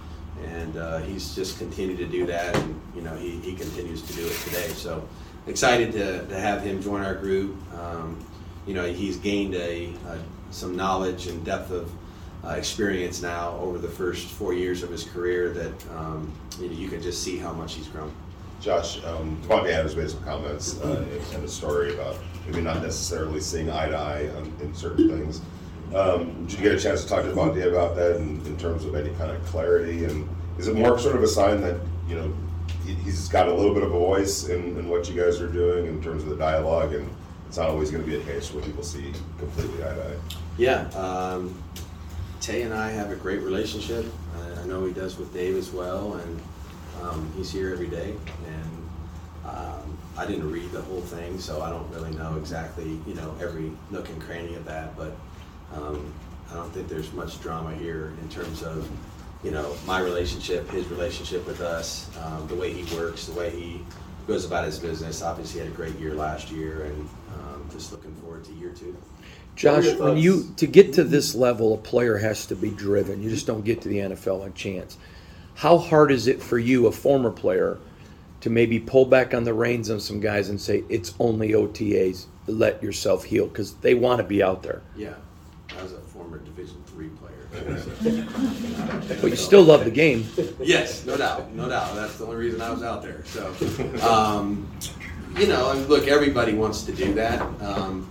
And 0.46 0.76
uh, 0.76 0.98
he's 0.98 1.34
just 1.34 1.58
continued 1.58 1.98
to 1.98 2.06
do 2.06 2.26
that, 2.26 2.54
and 2.56 2.80
you 2.94 3.02
know 3.02 3.14
he, 3.16 3.38
he 3.40 3.54
continues 3.54 4.02
to 4.02 4.12
do 4.14 4.26
it 4.26 4.36
today. 4.44 4.68
So 4.68 5.06
excited 5.46 5.92
to, 5.92 6.26
to 6.26 6.38
have 6.38 6.62
him 6.62 6.82
join 6.82 7.02
our 7.02 7.14
group. 7.14 7.56
Um, 7.74 8.24
you 8.66 8.74
know 8.74 8.84
he's 8.86 9.16
gained 9.16 9.54
a, 9.54 9.92
a 10.06 10.18
some 10.50 10.76
knowledge 10.76 11.26
and 11.26 11.44
depth 11.44 11.70
of 11.70 11.90
uh, 12.44 12.50
experience 12.50 13.20
now 13.20 13.56
over 13.58 13.78
the 13.78 13.88
first 13.88 14.28
four 14.28 14.54
years 14.54 14.82
of 14.82 14.90
his 14.90 15.04
career 15.04 15.50
that 15.50 15.90
um, 15.90 16.32
you, 16.60 16.68
know, 16.68 16.74
you 16.74 16.88
can 16.88 17.02
just 17.02 17.22
see 17.22 17.36
how 17.36 17.52
much 17.52 17.74
he's 17.74 17.88
grown. 17.88 18.12
Josh, 18.60 19.02
um, 19.04 19.40
Davante 19.42 19.70
Adams 19.70 19.96
made 19.96 20.10
some 20.10 20.22
comments 20.24 20.80
uh, 20.80 21.04
in 21.34 21.42
the 21.42 21.48
story 21.48 21.94
about 21.94 22.16
maybe 22.46 22.60
not 22.60 22.82
necessarily 22.82 23.40
seeing 23.40 23.70
eye 23.70 23.88
to 23.88 23.96
eye 23.96 24.28
on, 24.36 24.52
in 24.60 24.74
certain 24.74 25.08
things. 25.08 25.40
Um, 25.94 26.46
did 26.46 26.58
you 26.58 26.64
get 26.64 26.74
a 26.74 26.80
chance 26.80 27.02
to 27.02 27.08
talk 27.08 27.22
to 27.22 27.30
Davante 27.30 27.66
about 27.66 27.96
that 27.96 28.16
in, 28.16 28.44
in, 28.46 28.56
terms 28.58 28.84
of 28.84 28.94
any 28.94 29.10
kind 29.14 29.30
of 29.30 29.42
clarity? 29.46 30.04
And 30.04 30.28
is 30.58 30.68
it 30.68 30.76
more 30.76 30.98
sort 30.98 31.16
of 31.16 31.22
a 31.22 31.28
sign 31.28 31.60
that 31.62 31.80
you 32.06 32.16
know 32.16 32.32
he, 32.84 32.94
has 32.94 33.28
got 33.28 33.48
a 33.48 33.54
little 33.54 33.72
bit 33.72 33.82
of 33.82 33.94
a 33.94 33.98
voice 33.98 34.48
in, 34.48 34.78
in, 34.78 34.88
what 34.88 35.08
you 35.08 35.20
guys 35.20 35.40
are 35.40 35.48
doing 35.48 35.86
in 35.86 36.02
terms 36.02 36.22
of 36.22 36.28
the 36.28 36.36
dialogue, 36.36 36.92
and 36.92 37.08
it's 37.46 37.56
not 37.56 37.68
always 37.68 37.90
going 37.90 38.04
to 38.04 38.08
be 38.08 38.16
a 38.16 38.24
case 38.24 38.52
where 38.52 38.62
people 38.62 38.82
see 38.82 39.12
completely 39.38 39.82
eye 39.82 39.94
to 39.94 40.04
eye? 40.04 40.16
Yeah, 40.58 40.88
um, 40.90 41.62
Tay 42.40 42.62
and 42.62 42.74
I 42.74 42.90
have 42.90 43.10
a 43.10 43.16
great 43.16 43.40
relationship. 43.40 44.04
I, 44.36 44.60
I 44.60 44.66
know 44.66 44.84
he 44.84 44.92
does 44.92 45.16
with 45.16 45.32
Dave 45.32 45.56
as 45.56 45.70
well, 45.70 46.14
and 46.14 46.40
um, 47.02 47.32
he's 47.36 47.50
here 47.50 47.72
every 47.72 47.88
day. 47.88 48.14
And 48.46 48.88
um, 49.46 49.98
I 50.16 50.26
didn't 50.26 50.50
read 50.50 50.70
the 50.72 50.82
whole 50.82 51.00
thing, 51.00 51.38
so 51.38 51.62
I 51.62 51.70
don't 51.70 51.88
really 51.90 52.10
know 52.10 52.36
exactly, 52.36 53.00
you 53.06 53.14
know, 53.14 53.34
every 53.40 53.72
nook 53.90 54.08
and 54.08 54.20
cranny 54.20 54.54
of 54.54 54.64
that. 54.66 54.96
But 54.96 55.16
um, 55.74 56.12
I 56.50 56.54
don't 56.54 56.72
think 56.72 56.88
there's 56.88 57.12
much 57.12 57.40
drama 57.40 57.74
here 57.74 58.12
in 58.22 58.28
terms 58.28 58.62
of, 58.62 58.88
you 59.44 59.50
know, 59.50 59.76
my 59.86 60.00
relationship, 60.00 60.68
his 60.70 60.86
relationship 60.88 61.46
with 61.46 61.60
us, 61.60 62.10
um, 62.24 62.46
the 62.48 62.54
way 62.54 62.72
he 62.72 62.96
works, 62.96 63.26
the 63.26 63.38
way 63.38 63.50
he 63.50 63.84
goes 64.26 64.44
about 64.44 64.64
his 64.64 64.78
business. 64.78 65.22
Obviously, 65.22 65.60
had 65.60 65.68
a 65.68 65.72
great 65.72 65.98
year 65.98 66.14
last 66.14 66.50
year, 66.50 66.84
and 66.84 67.08
um, 67.34 67.68
just 67.70 67.92
looking 67.92 68.14
forward 68.16 68.44
to 68.44 68.52
year 68.54 68.70
two. 68.70 68.96
Josh, 69.56 69.92
when 69.96 70.16
you 70.16 70.52
to 70.56 70.66
get 70.68 70.92
to 70.94 71.04
this 71.04 71.34
level, 71.34 71.74
a 71.74 71.78
player 71.78 72.16
has 72.16 72.46
to 72.46 72.54
be 72.54 72.70
driven. 72.70 73.20
You 73.20 73.28
just 73.28 73.46
don't 73.46 73.64
get 73.64 73.82
to 73.82 73.88
the 73.88 73.98
NFL 73.98 74.44
on 74.44 74.54
chance. 74.54 74.96
How 75.56 75.78
hard 75.78 76.12
is 76.12 76.28
it 76.28 76.40
for 76.40 76.58
you, 76.58 76.86
a 76.86 76.92
former 76.92 77.32
player, 77.32 77.78
to 78.42 78.50
maybe 78.50 78.78
pull 78.78 79.04
back 79.04 79.34
on 79.34 79.42
the 79.42 79.52
reins 79.52 79.90
on 79.90 79.98
some 79.98 80.20
guys 80.20 80.48
and 80.48 80.60
say 80.60 80.84
it's 80.88 81.12
only 81.18 81.50
OTAs? 81.50 82.26
Let 82.46 82.82
yourself 82.82 83.24
heal 83.24 83.48
because 83.48 83.74
they 83.74 83.94
want 83.94 84.18
to 84.18 84.24
be 84.24 84.42
out 84.42 84.62
there. 84.62 84.80
Yeah, 84.96 85.14
I 85.76 85.82
was 85.82 85.92
a 85.92 86.00
former 86.00 86.38
Division 86.38 86.82
three 86.86 87.08
player. 87.08 87.48
but 89.20 89.30
you 89.30 89.36
still 89.36 89.62
love 89.62 89.84
the 89.84 89.90
game. 89.90 90.26
Yes, 90.60 91.04
no 91.04 91.16
doubt, 91.16 91.52
no 91.52 91.68
doubt. 91.68 91.94
That's 91.94 92.16
the 92.18 92.24
only 92.24 92.36
reason 92.36 92.60
I 92.60 92.70
was 92.70 92.82
out 92.82 93.02
there. 93.02 93.24
So, 93.26 93.54
um, 94.02 94.70
you 95.36 95.46
know, 95.46 95.72
look, 95.88 96.08
everybody 96.08 96.54
wants 96.54 96.82
to 96.84 96.92
do 96.92 97.14
that. 97.14 97.40
Um, 97.62 98.08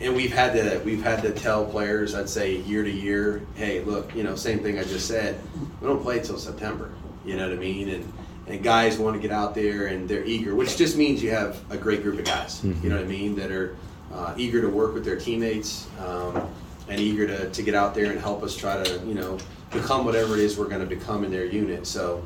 and 0.00 0.14
we've 0.14 0.32
had 0.32 0.52
to 0.52 0.80
we've 0.84 1.02
had 1.02 1.22
to 1.22 1.32
tell 1.32 1.64
players, 1.64 2.14
I'd 2.14 2.28
say 2.28 2.56
year 2.56 2.82
to 2.82 2.90
year, 2.90 3.42
hey, 3.54 3.82
look, 3.82 4.14
you 4.14 4.22
know, 4.22 4.34
same 4.34 4.60
thing 4.60 4.78
I 4.78 4.84
just 4.84 5.06
said. 5.06 5.40
We 5.80 5.88
don't 5.88 6.02
play 6.02 6.20
till 6.20 6.38
September. 6.38 6.92
You 7.24 7.36
know 7.36 7.48
what 7.48 7.56
I 7.56 7.60
mean? 7.60 7.88
And 7.88 8.12
and 8.46 8.62
guys 8.62 8.98
want 8.98 9.16
to 9.16 9.20
get 9.20 9.32
out 9.32 9.54
there 9.54 9.86
and 9.86 10.08
they're 10.08 10.24
eager, 10.24 10.54
which 10.54 10.76
just 10.76 10.96
means 10.96 11.22
you 11.22 11.30
have 11.30 11.60
a 11.70 11.76
great 11.76 12.02
group 12.02 12.18
of 12.18 12.24
guys. 12.24 12.60
Mm-hmm. 12.60 12.84
You 12.84 12.90
know 12.90 12.96
what 12.96 13.04
I 13.04 13.08
mean? 13.08 13.34
That 13.36 13.50
are 13.50 13.76
uh, 14.12 14.34
eager 14.36 14.60
to 14.60 14.68
work 14.68 14.94
with 14.94 15.04
their 15.04 15.16
teammates 15.16 15.88
um, 15.98 16.48
and 16.88 17.00
eager 17.00 17.26
to, 17.26 17.50
to 17.50 17.62
get 17.62 17.74
out 17.74 17.94
there 17.94 18.10
and 18.10 18.20
help 18.20 18.42
us 18.42 18.56
try 18.56 18.82
to 18.82 18.98
you 19.06 19.14
know 19.14 19.38
become 19.72 20.04
whatever 20.04 20.34
it 20.34 20.40
is 20.40 20.56
we're 20.56 20.68
going 20.68 20.80
to 20.80 20.86
become 20.86 21.24
in 21.24 21.30
their 21.30 21.44
unit. 21.44 21.86
So. 21.86 22.24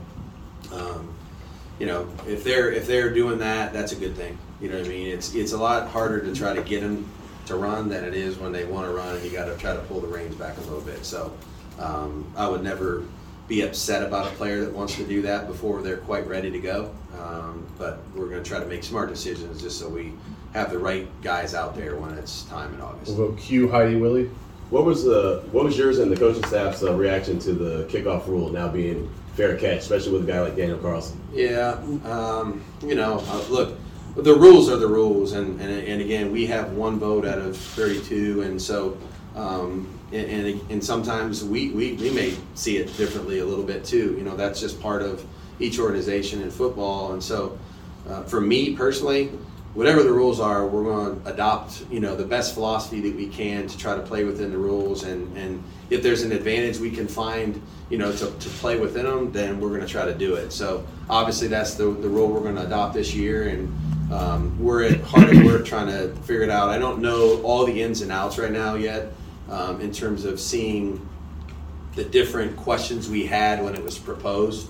Um, 0.73 1.14
you 1.81 1.87
know, 1.87 2.07
if 2.29 2.45
they're 2.45 2.71
if 2.71 2.87
they're 2.87 3.12
doing 3.12 3.38
that, 3.38 3.73
that's 3.73 3.93
a 3.93 3.97
good 3.97 4.14
thing. 4.14 4.38
You 4.61 4.69
know 4.69 4.76
what 4.76 4.87
I 4.87 4.90
mean? 4.90 5.07
It's 5.09 5.35
it's 5.35 5.52
a 5.52 5.59
lot 5.59 5.88
harder 5.88 6.21
to 6.21 6.35
try 6.35 6.55
to 6.55 6.62
get 6.62 6.83
them 6.83 7.09
to 7.47 7.57
run 7.57 7.88
than 7.88 8.05
it 8.05 8.14
is 8.14 8.38
when 8.38 8.52
they 8.52 8.64
want 8.67 8.87
to 8.87 8.93
run, 8.93 9.17
and 9.17 9.25
you 9.25 9.31
got 9.31 9.47
to 9.47 9.57
try 9.57 9.73
to 9.73 9.81
pull 9.81 10.00
the 10.00 10.07
reins 10.07 10.37
back 10.37 10.57
a 10.59 10.61
little 10.61 10.83
bit. 10.83 11.05
So 11.05 11.33
um, 11.79 12.31
I 12.37 12.47
would 12.47 12.62
never 12.62 13.05
be 13.49 13.62
upset 13.62 14.02
about 14.02 14.29
a 14.29 14.31
player 14.37 14.61
that 14.61 14.73
wants 14.73 14.95
to 14.97 15.05
do 15.05 15.23
that 15.23 15.49
before 15.49 15.83
they're 15.83 15.97
quite 15.97 16.26
ready 16.29 16.50
to 16.50 16.61
go. 16.61 16.95
Um, 17.19 17.67
but 17.79 18.00
we're 18.14 18.29
going 18.29 18.43
to 18.43 18.49
try 18.49 18.61
to 18.61 18.67
make 18.67 18.85
smart 18.85 19.09
decisions 19.09 19.61
just 19.61 19.79
so 19.79 19.88
we 19.88 20.12
have 20.52 20.71
the 20.71 20.79
right 20.79 21.09
guys 21.23 21.55
out 21.55 21.75
there 21.75 21.97
when 21.97 22.17
it's 22.17 22.45
time 22.45 22.75
in 22.75 22.81
August. 22.81 23.17
We'll 23.17 23.31
go 23.31 23.37
Q 23.37 23.69
Heidi 23.71 23.97
Willie. 23.97 24.31
What 24.71 24.85
was 24.85 25.05
the 25.05 25.43
what 25.50 25.65
was 25.65 25.77
yours 25.77 25.99
and 25.99 26.11
the 26.11 26.17
coaching 26.17 26.45
staff's 26.47 26.83
uh, 26.83 26.95
reaction 26.95 27.39
to 27.41 27.53
the 27.53 27.85
kickoff 27.85 28.27
rule 28.27 28.50
now 28.50 28.69
being 28.69 29.12
fair 29.35 29.57
catch, 29.57 29.79
especially 29.79 30.12
with 30.12 30.29
a 30.29 30.33
guy 30.33 30.41
like 30.41 30.57
Daniel 30.57 30.79
Carlson? 30.79 31.21
Yeah, 31.33 31.73
um, 32.05 32.62
you 32.83 32.95
know, 32.95 33.23
uh, 33.27 33.45
look 33.49 33.77
the 34.17 34.35
rules 34.35 34.69
are 34.69 34.77
the 34.77 34.89
rules, 34.89 35.33
and, 35.33 35.61
and, 35.61 35.71
and 35.71 36.00
again, 36.00 36.33
we 36.33 36.47
have 36.47 36.73
one 36.73 36.99
vote 36.99 37.25
out 37.25 37.39
of 37.39 37.57
32, 37.57 38.43
and 38.43 38.61
so 38.61 38.97
um, 39.37 39.89
and, 40.12 40.47
and, 40.47 40.71
and 40.71 40.85
sometimes 40.85 41.45
we, 41.45 41.71
we, 41.71 41.93
we 41.95 42.11
may 42.11 42.37
see 42.55 42.79
it 42.79 42.97
differently 42.97 43.39
a 43.39 43.45
little 43.45 43.65
bit 43.65 43.85
too. 43.85 44.17
You 44.19 44.25
know, 44.25 44.37
that's 44.37 44.61
just 44.61 44.81
part 44.81 45.03
of 45.03 45.25
each 45.61 45.79
organization 45.79 46.43
in 46.43 46.50
football, 46.50 47.12
and 47.12 47.23
so 47.23 47.59
uh, 48.09 48.25
for 48.25 48.41
me 48.41 48.75
personally, 48.75 49.31
whatever 49.75 50.03
the 50.03 50.12
rules 50.12 50.41
are, 50.41 50.67
we're 50.67 50.85
going 50.85 51.23
to 51.23 51.33
adopt 51.33 51.85
you 51.91 52.00
know 52.00 52.17
the 52.17 52.25
best 52.25 52.55
philosophy 52.55 53.00
that 53.00 53.15
we 53.15 53.27
can 53.27 53.67
to 53.67 53.79
try 53.79 53.95
to 53.95 54.03
play 54.03 54.25
within 54.25 54.50
the 54.50 54.59
rules, 54.59 55.05
and 55.05 55.37
and 55.37 55.62
if 55.91 56.03
there's 56.03 56.23
an 56.23 56.33
advantage 56.33 56.79
we 56.79 56.91
can 56.91 57.07
find 57.09 57.61
you 57.89 57.99
know 57.99 58.12
to, 58.12 58.31
to 58.31 58.49
play 58.61 58.79
within 58.79 59.07
them, 59.07 59.33
then 59.33 59.61
we're 59.61 59.69
going 59.69 59.81
to 59.81 59.87
try 59.87 60.05
to 60.05 60.15
do 60.15 60.35
it. 60.35 60.53
So 60.53 60.87
obviously 61.09 61.49
that's 61.49 61.75
the 61.75 61.85
the 61.85 62.09
rule 62.09 62.29
we're 62.29 62.41
going 62.41 62.57
to 62.57 62.67
adopt 62.67 62.95
this 62.95 63.15
year, 63.15 63.49
and 63.49 64.12
um, 64.12 64.59
we're 64.59 64.85
at 64.85 65.00
hard 65.03 65.37
at 65.37 65.45
work 65.45 65.65
trying 65.65 65.87
to 65.87 66.15
figure 66.23 66.43
it 66.43 66.50
out. 66.50 66.69
I 66.69 66.79
don't 66.79 67.00
know 67.00 67.41
all 67.43 67.65
the 67.65 67.83
ins 67.83 68.03
and 68.03 68.11
outs 68.11 68.39
right 68.39 68.53
now 68.53 68.75
yet 68.75 69.12
um, 69.49 69.81
in 69.81 69.93
terms 69.93 70.25
of 70.25 70.41
seeing 70.41 71.07
the 71.95 72.05
different 72.05 72.57
questions 72.57 73.09
we 73.09 73.27
had 73.27 73.62
when 73.62 73.75
it 73.75 73.83
was 73.83 73.99
proposed. 73.99 74.69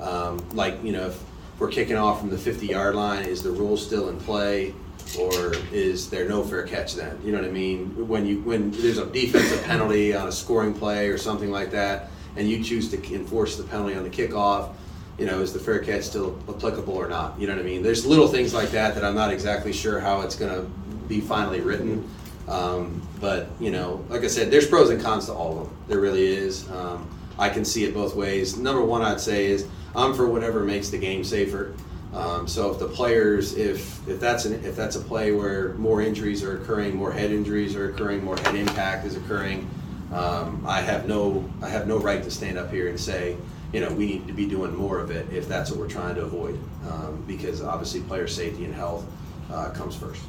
Um, 0.00 0.38
like, 0.54 0.82
you 0.82 0.92
know, 0.92 1.08
if 1.08 1.22
we're 1.60 1.68
kicking 1.68 1.96
off 1.96 2.18
from 2.18 2.30
the 2.30 2.38
50 2.38 2.66
yard 2.66 2.96
line, 2.96 3.24
is 3.24 3.42
the 3.42 3.50
rule 3.50 3.76
still 3.76 4.08
in 4.08 4.18
play? 4.18 4.74
Or 5.18 5.52
is 5.72 6.08
there 6.08 6.28
no 6.28 6.42
fair 6.42 6.62
catch 6.66 6.94
then? 6.94 7.20
You 7.22 7.32
know 7.32 7.38
what 7.38 7.48
I 7.48 7.52
mean? 7.52 8.08
When 8.08 8.26
you 8.26 8.40
when 8.42 8.70
there's 8.70 8.98
a 8.98 9.06
defensive 9.06 9.62
penalty 9.64 10.14
on 10.14 10.28
a 10.28 10.32
scoring 10.32 10.72
play 10.72 11.08
or 11.08 11.18
something 11.18 11.50
like 11.50 11.70
that, 11.72 12.10
and 12.36 12.48
you 12.48 12.62
choose 12.62 12.90
to 12.90 13.14
enforce 13.14 13.56
the 13.56 13.64
penalty 13.64 13.94
on 13.94 14.04
the 14.04 14.10
kickoff, 14.10 14.72
you 15.18 15.26
know, 15.26 15.40
is 15.40 15.52
the 15.52 15.58
fair 15.58 15.80
catch 15.80 16.04
still 16.04 16.38
applicable 16.48 16.94
or 16.94 17.08
not? 17.08 17.38
You 17.40 17.48
know 17.48 17.54
what 17.54 17.62
I 17.62 17.64
mean? 17.64 17.82
There's 17.82 18.06
little 18.06 18.28
things 18.28 18.54
like 18.54 18.70
that 18.70 18.94
that 18.94 19.04
I'm 19.04 19.16
not 19.16 19.32
exactly 19.32 19.72
sure 19.72 20.00
how 20.00 20.20
it's 20.20 20.36
going 20.36 20.54
to 20.54 20.62
be 21.08 21.20
finally 21.20 21.60
written. 21.60 22.08
Um, 22.48 23.06
but 23.20 23.48
you 23.58 23.72
know, 23.72 24.04
like 24.08 24.22
I 24.22 24.28
said, 24.28 24.50
there's 24.50 24.66
pros 24.66 24.90
and 24.90 25.02
cons 25.02 25.26
to 25.26 25.32
all 25.32 25.58
of 25.58 25.64
them. 25.66 25.76
There 25.88 26.00
really 26.00 26.26
is. 26.26 26.70
Um, 26.70 27.08
I 27.36 27.48
can 27.48 27.64
see 27.64 27.84
it 27.84 27.94
both 27.94 28.14
ways. 28.14 28.56
Number 28.56 28.84
one, 28.84 29.02
I'd 29.02 29.20
say 29.20 29.46
is 29.46 29.66
I'm 29.94 30.14
for 30.14 30.26
whatever 30.26 30.64
makes 30.64 30.90
the 30.90 30.98
game 30.98 31.24
safer. 31.24 31.74
Um, 32.12 32.48
so 32.48 32.72
if 32.72 32.78
the 32.78 32.88
players, 32.88 33.54
if 33.54 34.06
if 34.08 34.18
that's 34.18 34.44
an, 34.44 34.64
if 34.64 34.74
that's 34.74 34.96
a 34.96 35.00
play 35.00 35.32
where 35.32 35.74
more 35.74 36.02
injuries 36.02 36.42
are 36.42 36.60
occurring, 36.60 36.96
more 36.96 37.12
head 37.12 37.30
injuries 37.30 37.76
are 37.76 37.90
occurring, 37.90 38.24
more 38.24 38.36
head 38.36 38.54
impact 38.56 39.06
is 39.06 39.16
occurring, 39.16 39.68
um, 40.12 40.64
I 40.66 40.80
have 40.80 41.06
no 41.06 41.48
I 41.62 41.68
have 41.68 41.86
no 41.86 41.98
right 41.98 42.22
to 42.22 42.30
stand 42.30 42.58
up 42.58 42.72
here 42.72 42.88
and 42.88 42.98
say 42.98 43.36
you 43.72 43.80
know, 43.80 43.92
we 43.92 44.06
need 44.06 44.26
to 44.26 44.32
be 44.32 44.46
doing 44.46 44.74
more 44.74 44.98
of 44.98 45.10
it 45.10 45.30
if 45.32 45.48
that's 45.48 45.70
what 45.70 45.78
we're 45.78 45.88
trying 45.88 46.16
to 46.16 46.22
avoid, 46.22 46.58
um, 46.88 47.22
because 47.26 47.62
obviously 47.62 48.00
player 48.00 48.26
safety 48.26 48.64
and 48.64 48.74
health 48.74 49.06
uh, 49.52 49.70
comes 49.70 49.94
first. 49.94 50.22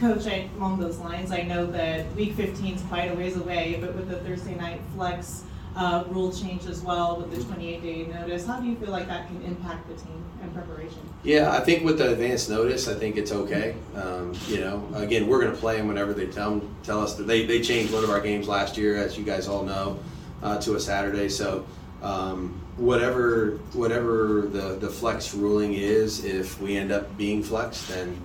Coach, 0.00 0.26
along 0.56 0.78
those 0.78 0.98
lines, 0.98 1.32
I 1.32 1.42
know 1.42 1.66
that 1.66 2.10
Week 2.14 2.34
15 2.34 2.76
is 2.76 2.82
quite 2.82 3.10
a 3.10 3.14
ways 3.14 3.36
away, 3.36 3.78
but 3.80 3.94
with 3.94 4.08
the 4.08 4.16
Thursday 4.18 4.54
night 4.54 4.80
flex 4.94 5.42
uh, 5.76 6.04
rule 6.08 6.32
change 6.32 6.66
as 6.66 6.82
well, 6.82 7.16
with 7.16 7.30
the 7.30 7.54
28-day 7.54 8.06
notice, 8.06 8.46
how 8.46 8.60
do 8.60 8.66
you 8.66 8.76
feel 8.76 8.90
like 8.90 9.06
that 9.08 9.26
can 9.28 9.42
impact 9.42 9.88
the 9.88 9.94
team 9.94 10.24
in 10.42 10.50
preparation? 10.50 10.98
Yeah, 11.22 11.52
I 11.52 11.60
think 11.60 11.84
with 11.84 11.98
the 11.98 12.12
advance 12.12 12.48
notice, 12.48 12.88
I 12.88 12.94
think 12.94 13.16
it's 13.16 13.32
okay. 13.32 13.74
Um, 13.94 14.34
you 14.48 14.60
know, 14.60 14.88
again, 14.94 15.26
we're 15.26 15.40
going 15.40 15.52
to 15.52 15.58
play 15.58 15.76
them 15.76 15.88
whenever 15.88 16.12
they 16.12 16.26
tell 16.26 16.62
tell 16.82 17.00
us 17.00 17.14
that 17.14 17.26
they 17.26 17.44
they 17.44 17.60
changed 17.60 17.92
one 17.92 18.04
of 18.04 18.10
our 18.10 18.20
games 18.20 18.48
last 18.48 18.76
year, 18.76 18.96
as 18.96 19.18
you 19.18 19.24
guys 19.24 19.48
all 19.48 19.64
know, 19.64 19.98
uh, 20.42 20.60
to 20.60 20.76
a 20.76 20.80
Saturday, 20.80 21.28
so 21.28 21.66
um, 22.02 22.60
whatever 22.76 23.58
whatever 23.72 24.42
the, 24.42 24.76
the 24.76 24.88
flex 24.88 25.34
ruling 25.34 25.74
is, 25.74 26.24
if 26.24 26.60
we 26.60 26.76
end 26.76 26.92
up 26.92 27.16
being 27.16 27.42
flexed, 27.42 27.88
then 27.88 28.20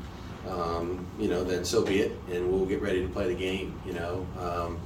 um, 0.48 1.06
you 1.20 1.28
know, 1.28 1.44
then 1.44 1.66
so 1.66 1.84
be 1.84 2.02
it, 2.02 2.12
and 2.32 2.52
we'll 2.52 2.66
get 2.66 2.82
ready 2.82 3.02
to 3.02 3.08
play 3.10 3.28
the 3.28 3.36
game. 3.36 3.80
You 3.86 3.94
know, 3.94 4.28
um, 4.40 4.80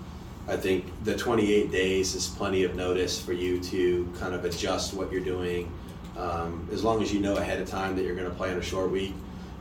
I 0.48 0.56
think 0.56 0.86
the 1.04 1.16
28 1.16 1.72
days 1.72 2.16
is 2.16 2.28
plenty 2.28 2.64
of 2.64 2.76
notice 2.76 3.20
for 3.20 3.34
you 3.34 3.60
to 3.60 4.12
kind 4.18 4.34
of 4.34 4.46
adjust 4.46 4.94
what 4.94 5.12
you're 5.12 5.22
doing, 5.22 5.72
um, 6.18 6.68
as 6.72 6.84
long 6.84 7.02
as 7.02 7.14
you 7.14 7.20
know 7.20 7.36
ahead 7.36 7.62
of 7.62 7.68
time 7.68 7.96
that 7.96 8.04
you're 8.04 8.16
going 8.16 8.30
to 8.30 8.36
play 8.36 8.52
on 8.52 8.58
a 8.58 8.62
short 8.62 8.90
week, 8.90 9.14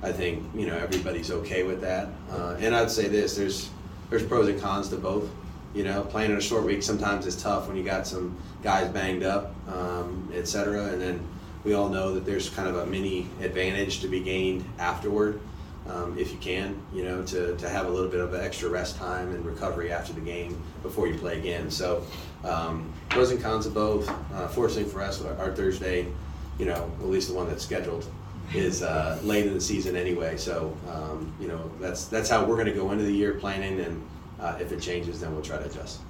I 0.03 0.13
think 0.13 0.45
you 0.55 0.67
know 0.67 0.77
everybody's 0.77 1.31
okay 1.31 1.65
with 1.65 1.81
that. 1.81 2.09
Uh, 2.31 2.57
and 2.61 2.75
I'd 2.75 2.91
say 2.91 3.09
this: 3.09 3.37
there's 3.37 3.71
there's 4.11 4.23
pros 4.23 4.49
and 4.49 4.61
cons 4.61 4.89
to 4.91 4.97
both. 4.97 5.29
You 5.75 5.85
know, 5.85 6.03
playing 6.03 6.31
in 6.31 6.39
a 6.39 6.41
short 6.41 6.65
week 6.65 6.83
sometimes 6.83 7.27
is 7.27 7.41
tough 7.43 7.69
when 7.69 7.77
you 7.77 7.83
got 7.83 8.07
some 8.07 8.37
guys 8.63 8.89
banged 8.89 9.25
up, 9.25 9.55
um, 9.69 10.31
et 10.35 10.49
cetera. 10.49 10.87
And 10.87 11.03
then 11.03 11.21
we 11.65 11.75
all 11.75 11.89
know 11.91 12.15
that 12.15 12.25
there's 12.25 12.49
kind 12.49 12.69
of 12.69 12.77
a 12.77 12.87
mini 12.87 13.29
advantage 13.43 14.01
to 14.01 14.09
be 14.09 14.21
gained 14.21 14.65
afterward, 14.79 15.39
um, 15.89 16.19
if 16.19 16.33
you 16.33 16.39
can, 16.39 16.81
you 16.93 17.05
know, 17.05 17.23
to, 17.25 17.57
to 17.57 17.69
have 17.69 17.87
a 17.87 17.91
little 17.91 18.11
bit 18.11 18.21
of 18.21 18.35
extra 18.35 18.69
rest 18.69 18.97
time 18.97 19.35
and 19.35 19.45
recovery 19.45 19.93
after 19.93 20.13
the 20.13 20.21
game 20.21 20.61
before 20.83 21.07
you 21.07 21.19
play 21.19 21.39
again. 21.39 21.71
So, 21.71 22.05
um, 22.45 22.93
pros 23.09 23.31
and 23.31 23.41
cons 23.41 23.67
of 23.67 23.75
both. 23.75 24.09
Uh, 24.35 24.49
fortunately 24.49 24.91
for 24.91 25.03
us, 25.03 25.23
our 25.23 25.55
Thursday, 25.55 26.07
you 26.59 26.67
know, 26.67 26.91
at 27.01 27.07
least 27.07 27.29
the 27.29 27.35
one 27.35 27.49
that's 27.49 27.65
scheduled, 27.65 28.07
is 28.55 28.83
uh, 28.83 29.19
late 29.23 29.47
in 29.47 29.55
the 29.55 29.61
season 29.61 29.97
anyway. 29.97 30.37
So, 30.37 30.77
um, 30.89 31.33
you 31.41 31.49
know, 31.49 31.71
that's 31.81 32.07
that's 32.07 32.29
how 32.29 32.45
we're 32.45 32.57
going 32.57 32.69
to 32.69 32.75
go 32.75 32.93
into 32.93 33.05
the 33.05 33.13
year 33.13 33.35
planning, 33.35 33.81
and 33.81 34.07
uh, 34.41 34.57
if 34.61 34.73
it 34.73 34.81
changes, 34.81 35.21
then 35.21 35.33
we'll 35.33 35.43
try 35.43 35.59
to 35.59 35.65
adjust. 35.65 36.01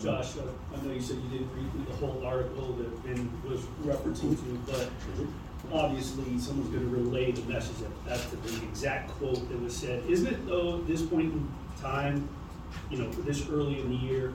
Josh, 0.00 0.36
uh, 0.36 0.42
I 0.76 0.84
know 0.84 0.92
you 0.92 1.00
said 1.00 1.16
you 1.18 1.38
didn't 1.38 1.54
read 1.54 1.70
through 1.70 1.84
the 1.84 1.94
whole 1.94 2.26
article 2.26 2.72
that 2.72 3.04
Ben 3.04 3.30
was 3.48 3.60
referencing 3.84 4.36
to, 4.36 4.72
but 4.72 4.90
obviously 5.72 6.38
someone's 6.38 6.70
going 6.70 6.88
to 6.88 6.94
relay 6.94 7.32
the 7.32 7.42
message 7.52 7.76
that 7.78 7.90
that's 8.06 8.24
the 8.24 8.64
exact 8.64 9.10
quote 9.12 9.48
that 9.48 9.60
was 9.60 9.76
said. 9.76 10.02
Isn't 10.08 10.26
it 10.26 10.46
though 10.46 10.78
at 10.78 10.86
this 10.86 11.02
point 11.02 11.32
in 11.32 11.48
time, 11.80 12.28
you 12.90 12.98
know, 12.98 13.10
this 13.10 13.48
early 13.48 13.80
in 13.80 13.90
the 13.90 13.96
year, 13.96 14.32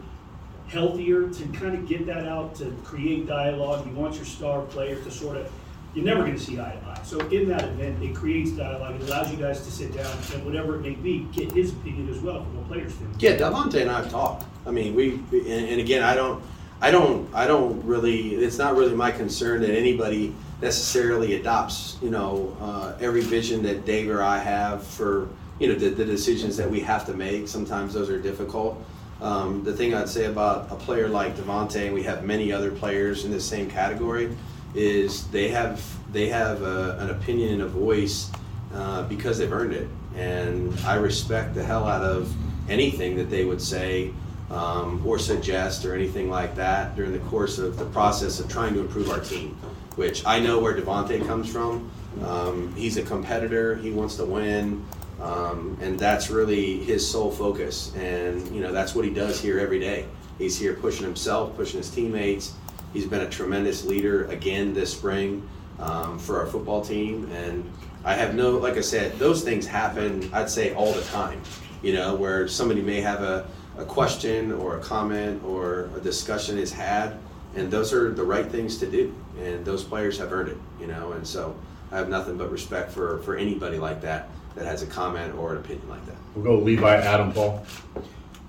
healthier 0.68 1.30
to 1.30 1.48
kind 1.48 1.76
of 1.76 1.88
get 1.88 2.06
that 2.06 2.28
out 2.28 2.56
to 2.56 2.72
create 2.84 3.28
dialogue? 3.28 3.86
You 3.88 3.94
want 3.94 4.16
your 4.16 4.26
star 4.26 4.62
player 4.62 5.02
to 5.04 5.12
sort 5.12 5.38
of 5.38 5.52
you're 5.94 6.06
never 6.06 6.22
going 6.22 6.36
to 6.36 6.40
see 6.40 6.60
eye 6.60 6.78
to 6.80 6.88
eye. 6.88 7.02
So 7.04 7.20
in 7.30 7.50
that 7.50 7.64
event, 7.64 8.04
it 8.04 8.14
creates 8.14 8.52
dialogue. 8.52 9.02
It 9.02 9.10
allows 9.10 9.32
you 9.32 9.38
guys 9.38 9.66
to 9.66 9.72
sit 9.72 9.96
down 9.96 10.16
and 10.34 10.46
whatever 10.46 10.76
it 10.76 10.82
may 10.82 10.92
be, 10.92 11.28
get 11.32 11.52
his 11.52 11.72
opinion 11.72 12.10
as 12.10 12.20
well 12.20 12.44
from 12.44 12.58
a 12.60 12.62
player's 12.64 12.94
standpoint. 12.94 13.24
Yeah, 13.24 13.38
Davante 13.38 13.82
and 13.82 13.90
I 13.90 14.02
have 14.02 14.12
talked. 14.12 14.46
I 14.68 14.72
mean, 14.72 14.94
we 14.94 15.14
and, 15.32 15.70
and 15.70 15.82
again, 15.82 16.04
I 16.04 16.14
don't, 16.14 16.44
I 16.82 16.92
don't, 16.92 17.34
I 17.34 17.48
don't 17.48 17.84
really. 17.84 18.36
It's 18.36 18.58
not 18.58 18.76
really 18.76 18.94
my 18.94 19.12
concern 19.12 19.62
that 19.62 19.72
anybody 19.72 20.36
necessarily 20.62 21.36
adopts, 21.36 21.98
you 22.02 22.10
know, 22.10 22.56
uh, 22.60 22.94
every 23.00 23.22
vision 23.22 23.62
that 23.64 23.86
Dave 23.86 24.10
or 24.10 24.24
I 24.24 24.40
have 24.40 24.86
for, 24.86 25.30
you 25.60 25.68
know, 25.68 25.76
the, 25.76 25.90
the 25.90 26.06
decisions 26.06 26.58
that 26.58 26.70
we 26.70 26.80
have 26.82 27.06
to 27.06 27.14
make. 27.14 27.48
Sometimes 27.48 27.94
those 27.94 28.10
are 28.10 28.20
difficult. 28.20 28.84
Um, 29.22 29.64
the 29.64 29.74
thing 29.74 29.94
I'd 29.94 30.10
say 30.10 30.26
about 30.26 30.72
a 30.72 30.76
player 30.76 31.08
like 31.08 31.36
Davante, 31.36 31.86
and 31.86 31.94
we 31.94 32.04
have 32.04 32.24
many 32.24 32.52
other 32.52 32.72
players 32.72 33.26
in 33.26 33.32
the 33.32 33.40
same 33.40 33.70
category, 33.70 34.36
is 34.76 35.28
they 35.30 35.48
have 35.50 35.84
they 36.12 36.30
have 36.30 36.62
a, 36.62 36.98
an 37.00 37.10
opinion 37.10 37.54
and 37.54 37.62
a 37.64 37.68
voice 37.68 38.32
uh, 38.74 39.04
because 39.04 39.38
they've 39.38 39.52
earned 39.52 39.74
it, 39.74 39.88
and 40.16 40.78
I 40.82 40.96
respect 40.96 41.56
the 41.56 41.64
hell 41.64 41.88
out 41.88 42.04
of 42.04 42.34
anything 42.70 43.16
that 43.18 43.30
they 43.30 43.44
would 43.44 43.62
say 43.62 44.12
um, 44.52 45.02
or 45.06 45.18
suggest 45.18 45.84
or 45.86 45.96
anything 45.96 46.30
like 46.30 46.56
that 46.56 46.96
during 46.96 47.12
the 47.12 47.20
course 47.20 47.58
of 47.58 47.78
the 47.78 47.86
process 47.86 48.40
of 48.40 48.48
trying 48.50 48.74
to 48.76 48.82
improve 48.82 49.10
our 49.10 49.20
team. 49.20 49.58
Which 49.98 50.25
I 50.25 50.39
know 50.39 50.60
where 50.60 50.74
Davante 50.74 51.25
comes 51.27 51.51
from. 51.51 51.92
Um, 52.24 52.74
he's 52.75 52.96
a 52.96 53.04
competitor. 53.04 53.75
He 53.75 53.92
wants 53.92 54.16
to 54.16 54.25
win. 54.25 54.86
Um, 55.20 55.77
and 55.82 56.00
that's 56.00 56.30
really 56.30 56.77
his 56.77 57.06
sole 57.06 57.32
focus. 57.32 57.94
And 57.96 58.48
you 58.56 58.62
know 58.62 58.72
that's 58.72 58.96
what 58.96 59.04
he 59.04 59.12
does 59.12 59.42
here 59.42 59.60
every 59.60 59.80
day. 59.80 60.06
He's 60.38 60.58
here 60.58 60.75
pushing 60.75 61.04
himself, 61.04 61.56
pushing 61.58 61.80
his 61.80 61.89
teammates, 61.89 62.54
He's 62.94 63.06
been 63.06 63.22
a 63.22 63.30
tremendous 63.30 63.84
leader 63.84 64.25
again 64.25 64.74
this 64.74 64.92
spring 64.92 65.48
um, 65.80 66.18
for 66.18 66.39
our 66.39 66.48
football 66.48 66.82
team. 66.82 67.30
And 67.32 67.70
I 68.04 68.13
have 68.13 68.34
no, 68.34 68.51
like 68.51 68.77
I 68.77 68.82
said, 68.82 69.20
those 69.20 69.44
things 69.44 69.68
happen, 69.68 70.30
I'd 70.34 70.50
say, 70.50 70.74
all 70.74 70.94
the 70.94 71.04
time, 71.04 71.42
you 71.82 71.94
know, 71.94 72.16
where 72.16 72.48
somebody 72.48 72.82
may 72.82 73.01
have 73.01 73.22
a, 73.22 73.48
a 73.77 73.86
question 73.86 74.51
or 74.54 74.77
a 74.77 74.80
comment 74.80 75.44
or 75.44 75.89
a 75.96 76.00
discussion 76.00 76.58
is 76.58 76.72
had. 76.72 77.17
And 77.58 77.72
those 77.72 77.93
are 77.93 78.12
the 78.12 78.24
right 78.24 78.46
things 78.46 78.78
to 78.78 78.88
do. 78.89 79.13
And 79.39 79.65
those 79.65 79.84
players 79.84 80.17
have 80.20 80.32
earned 80.32 80.50
it, 80.50 80.58
you 80.80 80.88
know. 80.88 81.13
And 81.13 81.26
so 81.26 81.56
I 81.91 81.98
have 81.98 82.10
nothing 82.10 82.38
but 82.38 82.52
respect 82.52 82.91
for, 82.91 83.20
for 83.20 83.36
anybody 83.36 83.78
like 83.78 84.02
that 84.02 84.30
that 84.56 84.65
has 84.65 84.82
a 84.82 84.88
comment 84.88 85.36
or 85.36 85.54
an 85.54 85.58
opinion 85.58 85.88
like 85.89 86.06
that. 86.06 86.15
We'll 86.36 86.43
go 86.43 86.63
Levi 86.63 86.96
Adam 86.96 87.32
Paul. 87.32 87.65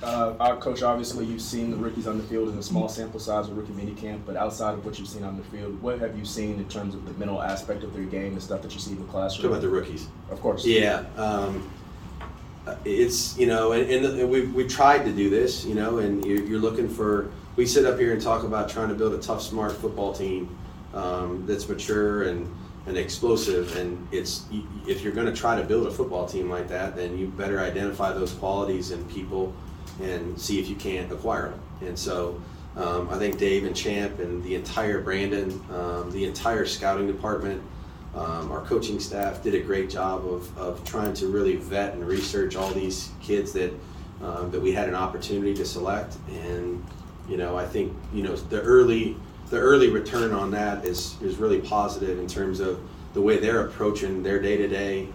Uh, 0.03 0.35
our 0.39 0.57
coach, 0.57 0.83
obviously, 0.83 1.25
you've 1.25 1.43
seen 1.43 1.71
the 1.73 1.77
rookies 1.77 2.07
on 2.07 2.19
the 2.19 2.25
field 2.25 2.49
in 2.51 2.59
a 2.59 2.63
small 2.63 2.89
sample 2.89 3.19
size 3.19 3.49
of 3.49 3.57
rookie 3.57 3.73
minicamp, 3.73 4.21
but 4.25 4.37
outside 4.37 4.75
of 4.75 4.85
what 4.85 4.97
you've 4.99 5.09
seen 5.09 5.25
on 5.25 5.37
the 5.37 5.43
field, 5.45 5.81
what 5.83 5.99
have 5.99 6.17
you 6.17 6.25
seen 6.25 6.55
in 6.55 6.69
terms 6.69 6.95
of 6.95 7.05
the 7.05 7.13
mental 7.15 7.43
aspect 7.43 7.83
of 7.83 7.93
their 7.93 8.05
game 8.05 8.33
and 8.33 8.43
stuff 8.43 8.63
that 8.63 8.73
you 8.73 8.79
see 8.79 8.93
in 8.93 8.99
the 8.99 9.11
classroom? 9.11 9.43
Talk 9.43 9.59
about 9.59 9.63
the 9.63 9.69
rookies. 9.69 10.07
Of 10.31 10.41
course. 10.41 10.65
Yeah. 10.65 11.05
Um, 11.17 11.69
it's, 12.85 13.37
you 13.37 13.47
know, 13.47 13.73
and, 13.73 13.91
and 13.91 14.31
we, 14.31 14.43
we 14.43 14.69
tried 14.69 15.05
to 15.05 15.13
do 15.13 15.31
this, 15.31 15.65
you 15.65 15.75
know, 15.75 15.99
and 15.99 16.25
you're, 16.25 16.45
you're, 16.45 16.61
looking 16.61 16.89
for, 16.89 17.31
we 17.59 17.67
sit 17.67 17.85
up 17.85 17.99
here 17.99 18.13
and 18.13 18.23
talk 18.23 18.45
about 18.45 18.69
trying 18.69 18.89
to 18.89 18.95
build 18.95 19.13
a 19.13 19.19
tough, 19.19 19.43
smart 19.43 19.73
football 19.73 20.13
team 20.13 20.57
um, 20.95 21.45
that's 21.45 21.69
mature 21.69 22.23
and, 22.29 22.49
and 22.87 22.97
explosive. 22.97 23.77
And 23.77 24.07
it's, 24.13 24.45
if 24.87 25.03
you're 25.03 25.13
going 25.13 25.27
to 25.27 25.33
try 25.33 25.61
to 25.61 25.65
build 25.65 25.89
a 25.89 25.91
football 25.91 26.25
team 26.25 26.49
like 26.49 26.69
that, 26.69 26.95
then 26.95 27.19
you 27.19 27.27
better 27.27 27.59
identify 27.59 28.13
those 28.13 28.33
qualities 28.33 28.93
in 28.93 29.05
people 29.07 29.53
and 30.01 30.41
see 30.41 30.61
if 30.61 30.69
you 30.69 30.77
can't 30.77 31.11
acquire 31.11 31.51
them. 31.51 31.61
And 31.81 31.99
so 31.99 32.41
um, 32.77 33.11
I 33.11 33.19
think 33.19 33.39
Dave 33.39 33.65
and 33.65 33.75
Champ 33.75 34.21
and 34.21 34.41
the 34.45 34.55
entire 34.55 35.01
Brandon, 35.01 35.51
um, 35.73 36.13
the 36.13 36.27
entire 36.27 36.65
scouting 36.65 37.09
department, 37.09 37.61
um, 38.15 38.53
our 38.53 38.65
coaching 38.67 39.01
staff 39.01 39.43
did 39.43 39.57
a 39.57 39.61
great 39.61 39.91
job 39.91 40.25
of, 40.25 40.57
of 40.57 40.85
trying 40.85 41.13
to 41.15 41.27
really 41.27 41.57
vet 41.57 41.95
and 41.95 42.07
research 42.07 42.55
all 42.55 42.71
these 42.71 43.11
kids 43.21 43.53
that 43.55 43.73
um, 44.21 44.51
that 44.51 44.61
we 44.61 44.73
had 44.73 44.89
an 44.89 44.97
opportunity 44.97 45.55
to 45.55 45.65
select. 45.65 46.17
And 46.29 46.85
you 47.29 47.37
know, 47.37 47.57
I 47.57 47.67
think 47.67 47.93
you 48.13 48.23
know 48.23 48.35
the 48.37 48.61
early 48.63 49.17
the 49.51 49.59
early 49.59 49.91
return 49.91 50.33
on 50.33 50.51
that 50.53 50.85
is 50.85 51.21
is 51.23 51.37
really 51.37 51.61
positive 51.61 52.19
in 52.19 52.27
terms 52.27 52.61
of 52.61 52.81
the 53.15 53.21
way 53.21 53.39
they're 53.39 53.67
approaching 53.67 54.23
their 54.23 54.41
day 54.41 54.57
to 54.57 54.69
day. 54.69 55.09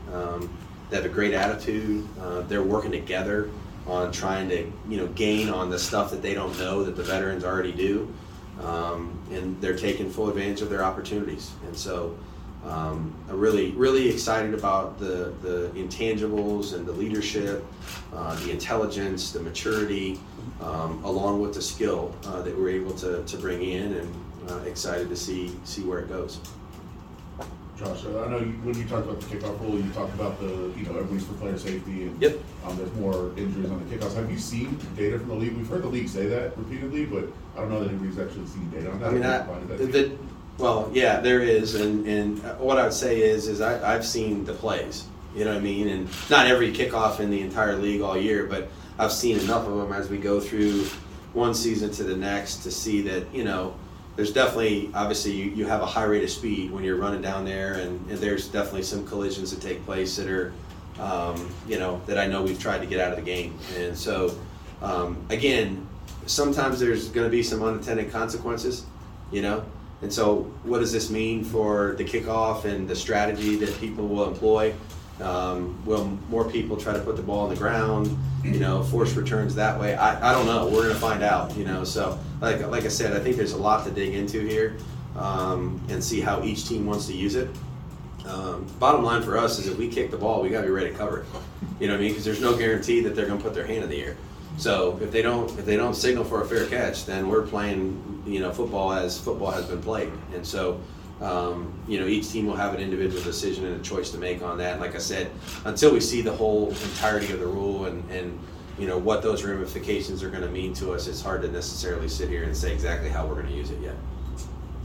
They 0.93 0.97
have 0.97 1.05
a 1.05 1.09
great 1.09 1.33
attitude. 1.33 2.07
Uh, 2.21 2.41
they're 2.41 2.61
working 2.61 2.91
together 2.91 3.49
on 3.87 4.11
trying 4.11 4.47
to 4.49 4.71
you 4.87 4.97
know 4.97 5.07
gain 5.07 5.49
on 5.49 5.71
the 5.71 5.79
stuff 5.79 6.11
that 6.11 6.21
they 6.21 6.35
don't 6.35 6.55
know 6.59 6.83
that 6.83 6.95
the 6.95 7.01
veterans 7.01 7.43
already 7.43 7.71
do, 7.71 8.13
um, 8.61 9.19
and 9.31 9.59
they're 9.59 9.75
taking 9.75 10.07
full 10.07 10.29
advantage 10.29 10.61
of 10.61 10.69
their 10.69 10.83
opportunities. 10.83 11.51
And 11.65 11.75
so, 11.75 12.15
um, 12.63 13.11
I'm 13.27 13.39
really 13.39 13.71
really 13.71 14.07
excited 14.07 14.53
about 14.53 14.99
the 14.99 15.33
the 15.41 15.71
intangibles 15.73 16.75
and 16.75 16.85
the 16.85 16.93
leadership, 16.93 17.65
uh, 18.13 18.35
the 18.45 18.51
intelligence, 18.51 19.31
the 19.31 19.39
maturity, 19.39 20.19
um, 20.63 21.03
along 21.03 21.41
with 21.41 21.53
the 21.53 21.61
skill 21.61 22.15
uh, 22.25 22.41
that 22.41 22.57
we're 22.57 22.69
able 22.69 22.93
to, 22.93 23.23
to 23.23 23.37
bring 23.37 23.61
in, 23.61 23.93
and 23.93 24.25
uh, 24.49 24.57
excited 24.59 25.09
to 25.09 25.15
see 25.15 25.51
see 25.63 25.83
where 25.83 25.99
it 25.99 26.09
goes. 26.09 26.39
Josh, 27.77 28.05
I 28.05 28.29
know 28.29 28.37
you, 28.37 28.53
when 28.63 28.77
you 28.77 28.85
talked 28.85 29.09
about 29.09 29.19
the 29.19 29.35
kickoff 29.35 29.59
rule, 29.59 29.79
you 29.79 29.89
talked 29.91 30.13
about 30.13 30.39
the, 30.39 30.71
you 30.77 30.85
know, 30.85 30.91
everybody's 30.91 31.25
for 31.25 31.33
player 31.33 31.57
safety 31.57 32.03
and 32.03 32.21
yep. 32.21 32.37
um, 32.65 32.77
there's 32.77 32.93
more 32.93 33.31
injuries 33.35 33.69
on 33.71 33.83
the 33.83 33.95
kickoffs. 33.95 34.13
Have 34.13 34.29
you 34.31 34.37
seen 34.37 34.79
data 34.95 35.17
from 35.17 35.29
the 35.29 35.35
league? 35.35 35.57
We've 35.57 35.67
heard 35.67 35.81
the 35.81 35.87
league 35.87 36.07
say 36.07 36.27
that 36.27 36.55
repeatedly, 36.55 37.05
but 37.05 37.25
I 37.57 37.61
don't 37.61 37.71
know 37.71 37.79
that 37.79 37.89
anybody's 37.89 38.19
actually 38.19 38.45
seen 38.45 38.69
data 38.69 38.91
on 38.91 38.99
that. 38.99 39.09
I 39.09 39.11
mean, 39.11 39.23
I, 39.23 39.75
the, 39.77 40.15
well, 40.59 40.91
yeah, 40.93 41.19
there 41.19 41.41
is, 41.41 41.73
and, 41.73 42.07
and 42.07 42.39
what 42.59 42.77
I 42.77 42.83
would 42.83 42.93
say 42.93 43.21
is, 43.21 43.47
is 43.47 43.59
I, 43.59 43.95
I've 43.95 44.05
seen 44.05 44.45
the 44.45 44.53
plays. 44.53 45.07
You 45.35 45.45
know 45.45 45.51
what 45.51 45.57
I 45.57 45.61
mean? 45.61 45.87
And 45.87 46.07
not 46.29 46.45
every 46.45 46.71
kickoff 46.71 47.19
in 47.19 47.31
the 47.31 47.41
entire 47.41 47.75
league 47.75 48.01
all 48.01 48.15
year, 48.15 48.45
but 48.45 48.69
I've 48.97 49.11
seen 49.11 49.39
enough 49.39 49.67
of 49.67 49.77
them 49.77 49.91
as 49.93 50.09
we 50.09 50.17
go 50.17 50.39
through 50.39 50.85
one 51.33 51.53
season 51.53 51.91
to 51.91 52.03
the 52.03 52.15
next 52.15 52.57
to 52.57 52.71
see 52.71 53.01
that 53.01 53.33
you 53.33 53.43
know 53.43 53.75
there's 54.15 54.31
definitely 54.31 54.91
obviously 54.93 55.31
you, 55.31 55.45
you 55.51 55.65
have 55.65 55.81
a 55.81 55.85
high 55.85 56.03
rate 56.03 56.23
of 56.23 56.29
speed 56.29 56.71
when 56.71 56.83
you're 56.83 56.97
running 56.97 57.21
down 57.21 57.43
there 57.43 57.73
and, 57.73 58.09
and 58.09 58.19
there's 58.19 58.47
definitely 58.47 58.83
some 58.83 59.05
collisions 59.07 59.49
that 59.51 59.61
take 59.61 59.83
place 59.85 60.15
that 60.15 60.29
are 60.29 60.53
um, 60.99 61.49
you 61.67 61.79
know 61.79 61.99
that 62.05 62.19
i 62.19 62.27
know 62.27 62.43
we've 62.43 62.59
tried 62.59 62.79
to 62.79 62.85
get 62.85 62.99
out 62.99 63.11
of 63.11 63.17
the 63.17 63.25
game. 63.25 63.57
And 63.77 63.97
so 63.97 64.37
um, 64.81 65.17
again 65.29 65.87
sometimes 66.25 66.79
there's 66.79 67.09
going 67.09 67.25
to 67.25 67.31
be 67.31 67.43
some 67.43 67.63
unintended 67.63 68.11
consequences 68.11 68.85
you 69.33 69.41
know? 69.41 69.65
And 70.01 70.13
so 70.13 70.51
what 70.63 70.79
does 70.79 70.91
this 70.91 71.09
mean 71.09 71.43
for 71.43 71.95
the 71.97 72.03
kickoff 72.03 72.65
and 72.65 72.87
the 72.87 72.95
strategy 72.95 73.55
that 73.57 73.77
people 73.79 74.07
will 74.07 74.27
employ 74.27 74.73
um, 75.21 75.83
will 75.85 76.05
more 76.29 76.49
people 76.49 76.77
try 76.77 76.93
to 76.93 76.99
put 76.99 77.15
the 77.15 77.21
ball 77.21 77.41
on 77.41 77.49
the 77.49 77.55
ground? 77.55 78.17
You 78.43 78.59
know, 78.59 78.83
force 78.83 79.13
returns 79.13 79.55
that 79.55 79.79
way. 79.79 79.95
I, 79.95 80.31
I 80.31 80.33
don't 80.33 80.45
know. 80.45 80.65
We're 80.65 80.83
going 80.83 80.93
to 80.93 80.99
find 80.99 81.23
out. 81.23 81.55
You 81.55 81.65
know, 81.65 81.83
so 81.83 82.19
like 82.41 82.65
like 82.67 82.83
I 82.83 82.89
said, 82.89 83.13
I 83.15 83.19
think 83.19 83.37
there's 83.37 83.53
a 83.53 83.57
lot 83.57 83.85
to 83.85 83.91
dig 83.91 84.13
into 84.13 84.41
here 84.41 84.77
um, 85.15 85.81
and 85.89 86.03
see 86.03 86.19
how 86.19 86.43
each 86.43 86.67
team 86.67 86.85
wants 86.85 87.07
to 87.07 87.13
use 87.13 87.35
it. 87.35 87.49
Um, 88.25 88.65
bottom 88.79 89.03
line 89.03 89.21
for 89.21 89.37
us 89.37 89.59
is 89.59 89.67
if 89.67 89.77
we 89.77 89.89
kick 89.89 90.09
the 90.09 90.17
ball, 90.17 90.41
we 90.41 90.49
got 90.49 90.61
to 90.61 90.67
be 90.67 90.73
ready 90.73 90.89
to 90.89 90.95
cover 90.95 91.19
it. 91.19 91.25
You 91.79 91.87
know 91.87 91.93
what 91.93 91.99
I 91.99 92.03
mean? 92.03 92.11
Because 92.11 92.25
there's 92.25 92.41
no 92.41 92.57
guarantee 92.57 93.01
that 93.01 93.15
they're 93.15 93.25
going 93.25 93.37
to 93.37 93.43
put 93.43 93.53
their 93.53 93.67
hand 93.67 93.83
in 93.83 93.89
the 93.89 94.01
air. 94.01 94.15
So 94.57 94.99
if 95.01 95.11
they 95.11 95.21
don't 95.21 95.49
if 95.57 95.65
they 95.65 95.77
don't 95.77 95.95
signal 95.95 96.23
for 96.23 96.41
a 96.41 96.45
fair 96.45 96.67
catch, 96.67 97.05
then 97.05 97.27
we're 97.27 97.45
playing 97.45 98.23
you 98.25 98.39
know 98.39 98.51
football 98.51 98.93
as 98.93 99.19
football 99.19 99.51
has 99.51 99.65
been 99.65 99.81
played. 99.81 100.11
And 100.33 100.45
so 100.45 100.79
um, 101.23 101.73
you 101.87 101.99
know, 101.99 102.05
each 102.05 102.29
team 102.29 102.45
will 102.45 102.55
have 102.55 102.73
an 102.73 102.81
individual 102.81 103.23
decision 103.23 103.65
and 103.65 103.79
a 103.79 103.83
choice 103.83 104.11
to 104.11 104.17
make 104.17 104.41
on 104.43 104.57
that. 104.57 104.79
Like 104.79 104.93
I 104.93 104.99
said, 104.99 105.31
until 105.63 105.93
we 105.93 106.01
see 106.01 106.21
the 106.21 106.33
whole 106.33 106.69
entirety 106.69 107.31
of 107.31 107.39
the 107.39 107.47
rule 107.47 107.85
and, 107.85 108.09
and 108.11 108.37
you 108.77 108.87
know 108.87 108.97
what 108.97 109.21
those 109.21 109.43
ramifications 109.43 110.21
are 110.21 110.29
going 110.29 110.43
to 110.43 110.49
mean 110.49 110.73
to 110.75 110.91
us, 110.91 111.07
it's 111.07 111.21
hard 111.21 111.41
to 111.43 111.47
necessarily 111.47 112.09
sit 112.09 112.29
here 112.29 112.43
and 112.43 112.55
say 112.55 112.73
exactly 112.73 113.09
how 113.09 113.25
we're 113.25 113.35
going 113.35 113.47
to 113.47 113.53
use 113.53 113.71
it 113.71 113.79
yet. 113.79 113.95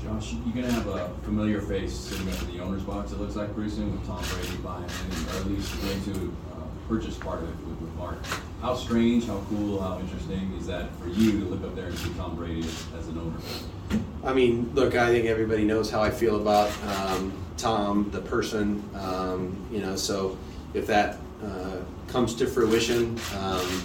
Josh, 0.00 0.32
you're 0.32 0.54
going 0.54 0.66
to 0.66 0.72
have 0.72 0.86
a 0.86 1.08
familiar 1.24 1.60
face 1.60 1.92
sitting 1.92 2.28
up 2.32 2.40
in 2.42 2.56
the 2.56 2.62
owner's 2.62 2.84
box, 2.84 3.10
it 3.10 3.18
looks 3.18 3.34
like, 3.34 3.52
pretty 3.52 3.70
soon 3.70 3.90
with 3.90 4.06
Tom 4.06 4.22
Brady 4.30 4.56
buying 4.58 4.84
in, 4.84 5.34
or 5.34 5.40
at 5.40 5.46
least 5.46 5.74
going 5.82 6.14
to 6.14 6.36
uh, 6.52 6.60
purchase 6.88 7.16
part 7.16 7.42
of 7.42 7.48
it 7.48 7.66
with, 7.66 7.80
with 7.80 7.94
Mark. 7.94 8.18
How 8.62 8.76
strange, 8.76 9.26
how 9.26 9.42
cool, 9.48 9.80
how 9.80 9.98
interesting 9.98 10.54
is 10.56 10.68
that 10.68 10.94
for 11.00 11.08
you 11.08 11.40
to 11.40 11.46
look 11.46 11.64
up 11.64 11.74
there 11.74 11.86
and 11.86 11.98
see 11.98 12.12
Tom 12.14 12.36
Brady 12.36 12.60
as, 12.60 12.86
as 12.96 13.08
an 13.08 13.18
owner? 13.18 14.02
I 14.24 14.32
mean, 14.32 14.70
look, 14.74 14.94
I 14.94 15.10
think 15.10 15.26
everybody 15.26 15.64
knows 15.64 15.90
how 15.90 16.02
I 16.02 16.10
feel 16.10 16.40
about 16.40 16.70
um, 16.84 17.32
Tom, 17.56 18.10
the 18.10 18.20
person. 18.20 18.82
Um, 18.94 19.56
you 19.70 19.80
know, 19.80 19.96
so 19.96 20.36
if 20.74 20.86
that 20.86 21.18
uh, 21.44 21.78
comes 22.08 22.34
to 22.34 22.46
fruition, 22.46 23.18
um, 23.38 23.82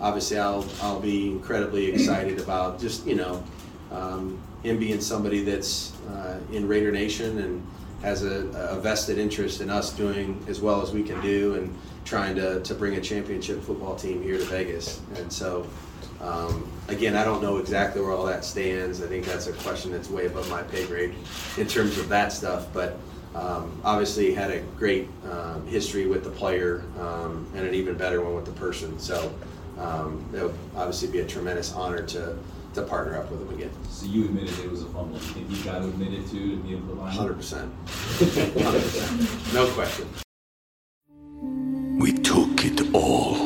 obviously 0.00 0.38
I'll 0.38 0.66
I'll 0.82 1.00
be 1.00 1.28
incredibly 1.28 1.86
excited 1.92 2.40
about 2.40 2.80
just 2.80 3.06
you 3.06 3.14
know 3.14 3.42
um, 3.92 4.40
him 4.62 4.78
being 4.78 5.00
somebody 5.00 5.44
that's 5.44 5.92
uh, 6.08 6.38
in 6.52 6.66
Raider 6.66 6.90
Nation 6.90 7.38
and 7.38 7.66
has 8.02 8.24
a, 8.24 8.46
a, 8.70 8.78
vested 8.78 9.16
interest 9.16 9.60
in 9.60 9.70
us 9.70 9.92
doing 9.92 10.44
as 10.48 10.60
well 10.60 10.82
as 10.82 10.92
we 10.92 11.02
can 11.02 11.20
do 11.22 11.54
and 11.54 11.74
trying 12.04 12.36
to, 12.36 12.60
to 12.60 12.74
bring 12.74 12.96
a 12.96 13.00
championship 13.00 13.62
football 13.62 13.96
team 13.96 14.22
here 14.22 14.36
to 14.36 14.44
Vegas. 14.44 15.00
And 15.16 15.32
so 15.32 15.66
um, 16.20 16.70
again, 16.88 17.16
I 17.16 17.24
don't 17.24 17.42
know 17.42 17.58
exactly 17.58 18.00
where 18.00 18.12
all 18.12 18.24
that 18.26 18.44
stands. 18.44 19.02
I 19.02 19.06
think 19.06 19.24
that's 19.24 19.46
a 19.46 19.52
question 19.52 19.92
that's 19.92 20.10
way 20.10 20.26
above 20.26 20.48
my 20.50 20.62
pay 20.62 20.86
grade 20.86 21.14
in 21.56 21.66
terms 21.66 21.98
of 21.98 22.08
that 22.08 22.32
stuff. 22.32 22.72
But 22.72 22.98
um, 23.34 23.80
obviously, 23.84 24.32
had 24.32 24.50
a 24.50 24.60
great 24.78 25.08
um, 25.30 25.66
history 25.66 26.06
with 26.06 26.24
the 26.24 26.30
player 26.30 26.84
um, 26.98 27.46
and 27.54 27.66
an 27.66 27.74
even 27.74 27.96
better 27.96 28.20
one 28.22 28.34
with 28.34 28.46
the 28.46 28.52
person. 28.52 28.98
So 28.98 29.32
um, 29.78 30.24
it 30.34 30.42
would 30.42 30.54
obviously 30.74 31.08
be 31.08 31.20
a 31.20 31.26
tremendous 31.26 31.72
honor 31.72 32.02
to 32.02 32.36
to 32.74 32.82
partner 32.82 33.16
up 33.16 33.30
with 33.30 33.40
him 33.40 33.54
again. 33.54 33.70
So 33.88 34.06
you 34.06 34.26
admitted 34.26 34.58
it 34.58 34.70
was 34.70 34.82
a 34.82 34.86
fumble. 34.86 35.14
You 35.14 35.20
think 35.20 35.50
you 35.50 35.64
got 35.64 35.78
to 35.78 35.86
admit 35.86 36.12
it 36.12 36.28
too 36.28 36.50
to 36.50 36.56
be 36.56 36.72
able 36.74 36.88
to 36.88 37.00
line? 37.00 37.12
Hundred 37.12 37.34
percent. 37.34 37.72
Hundred 38.18 38.82
percent. 38.82 39.54
No 39.54 39.66
question. 39.68 40.06
We 41.98 42.12
took 42.12 42.64
it 42.64 42.94
all. 42.94 43.45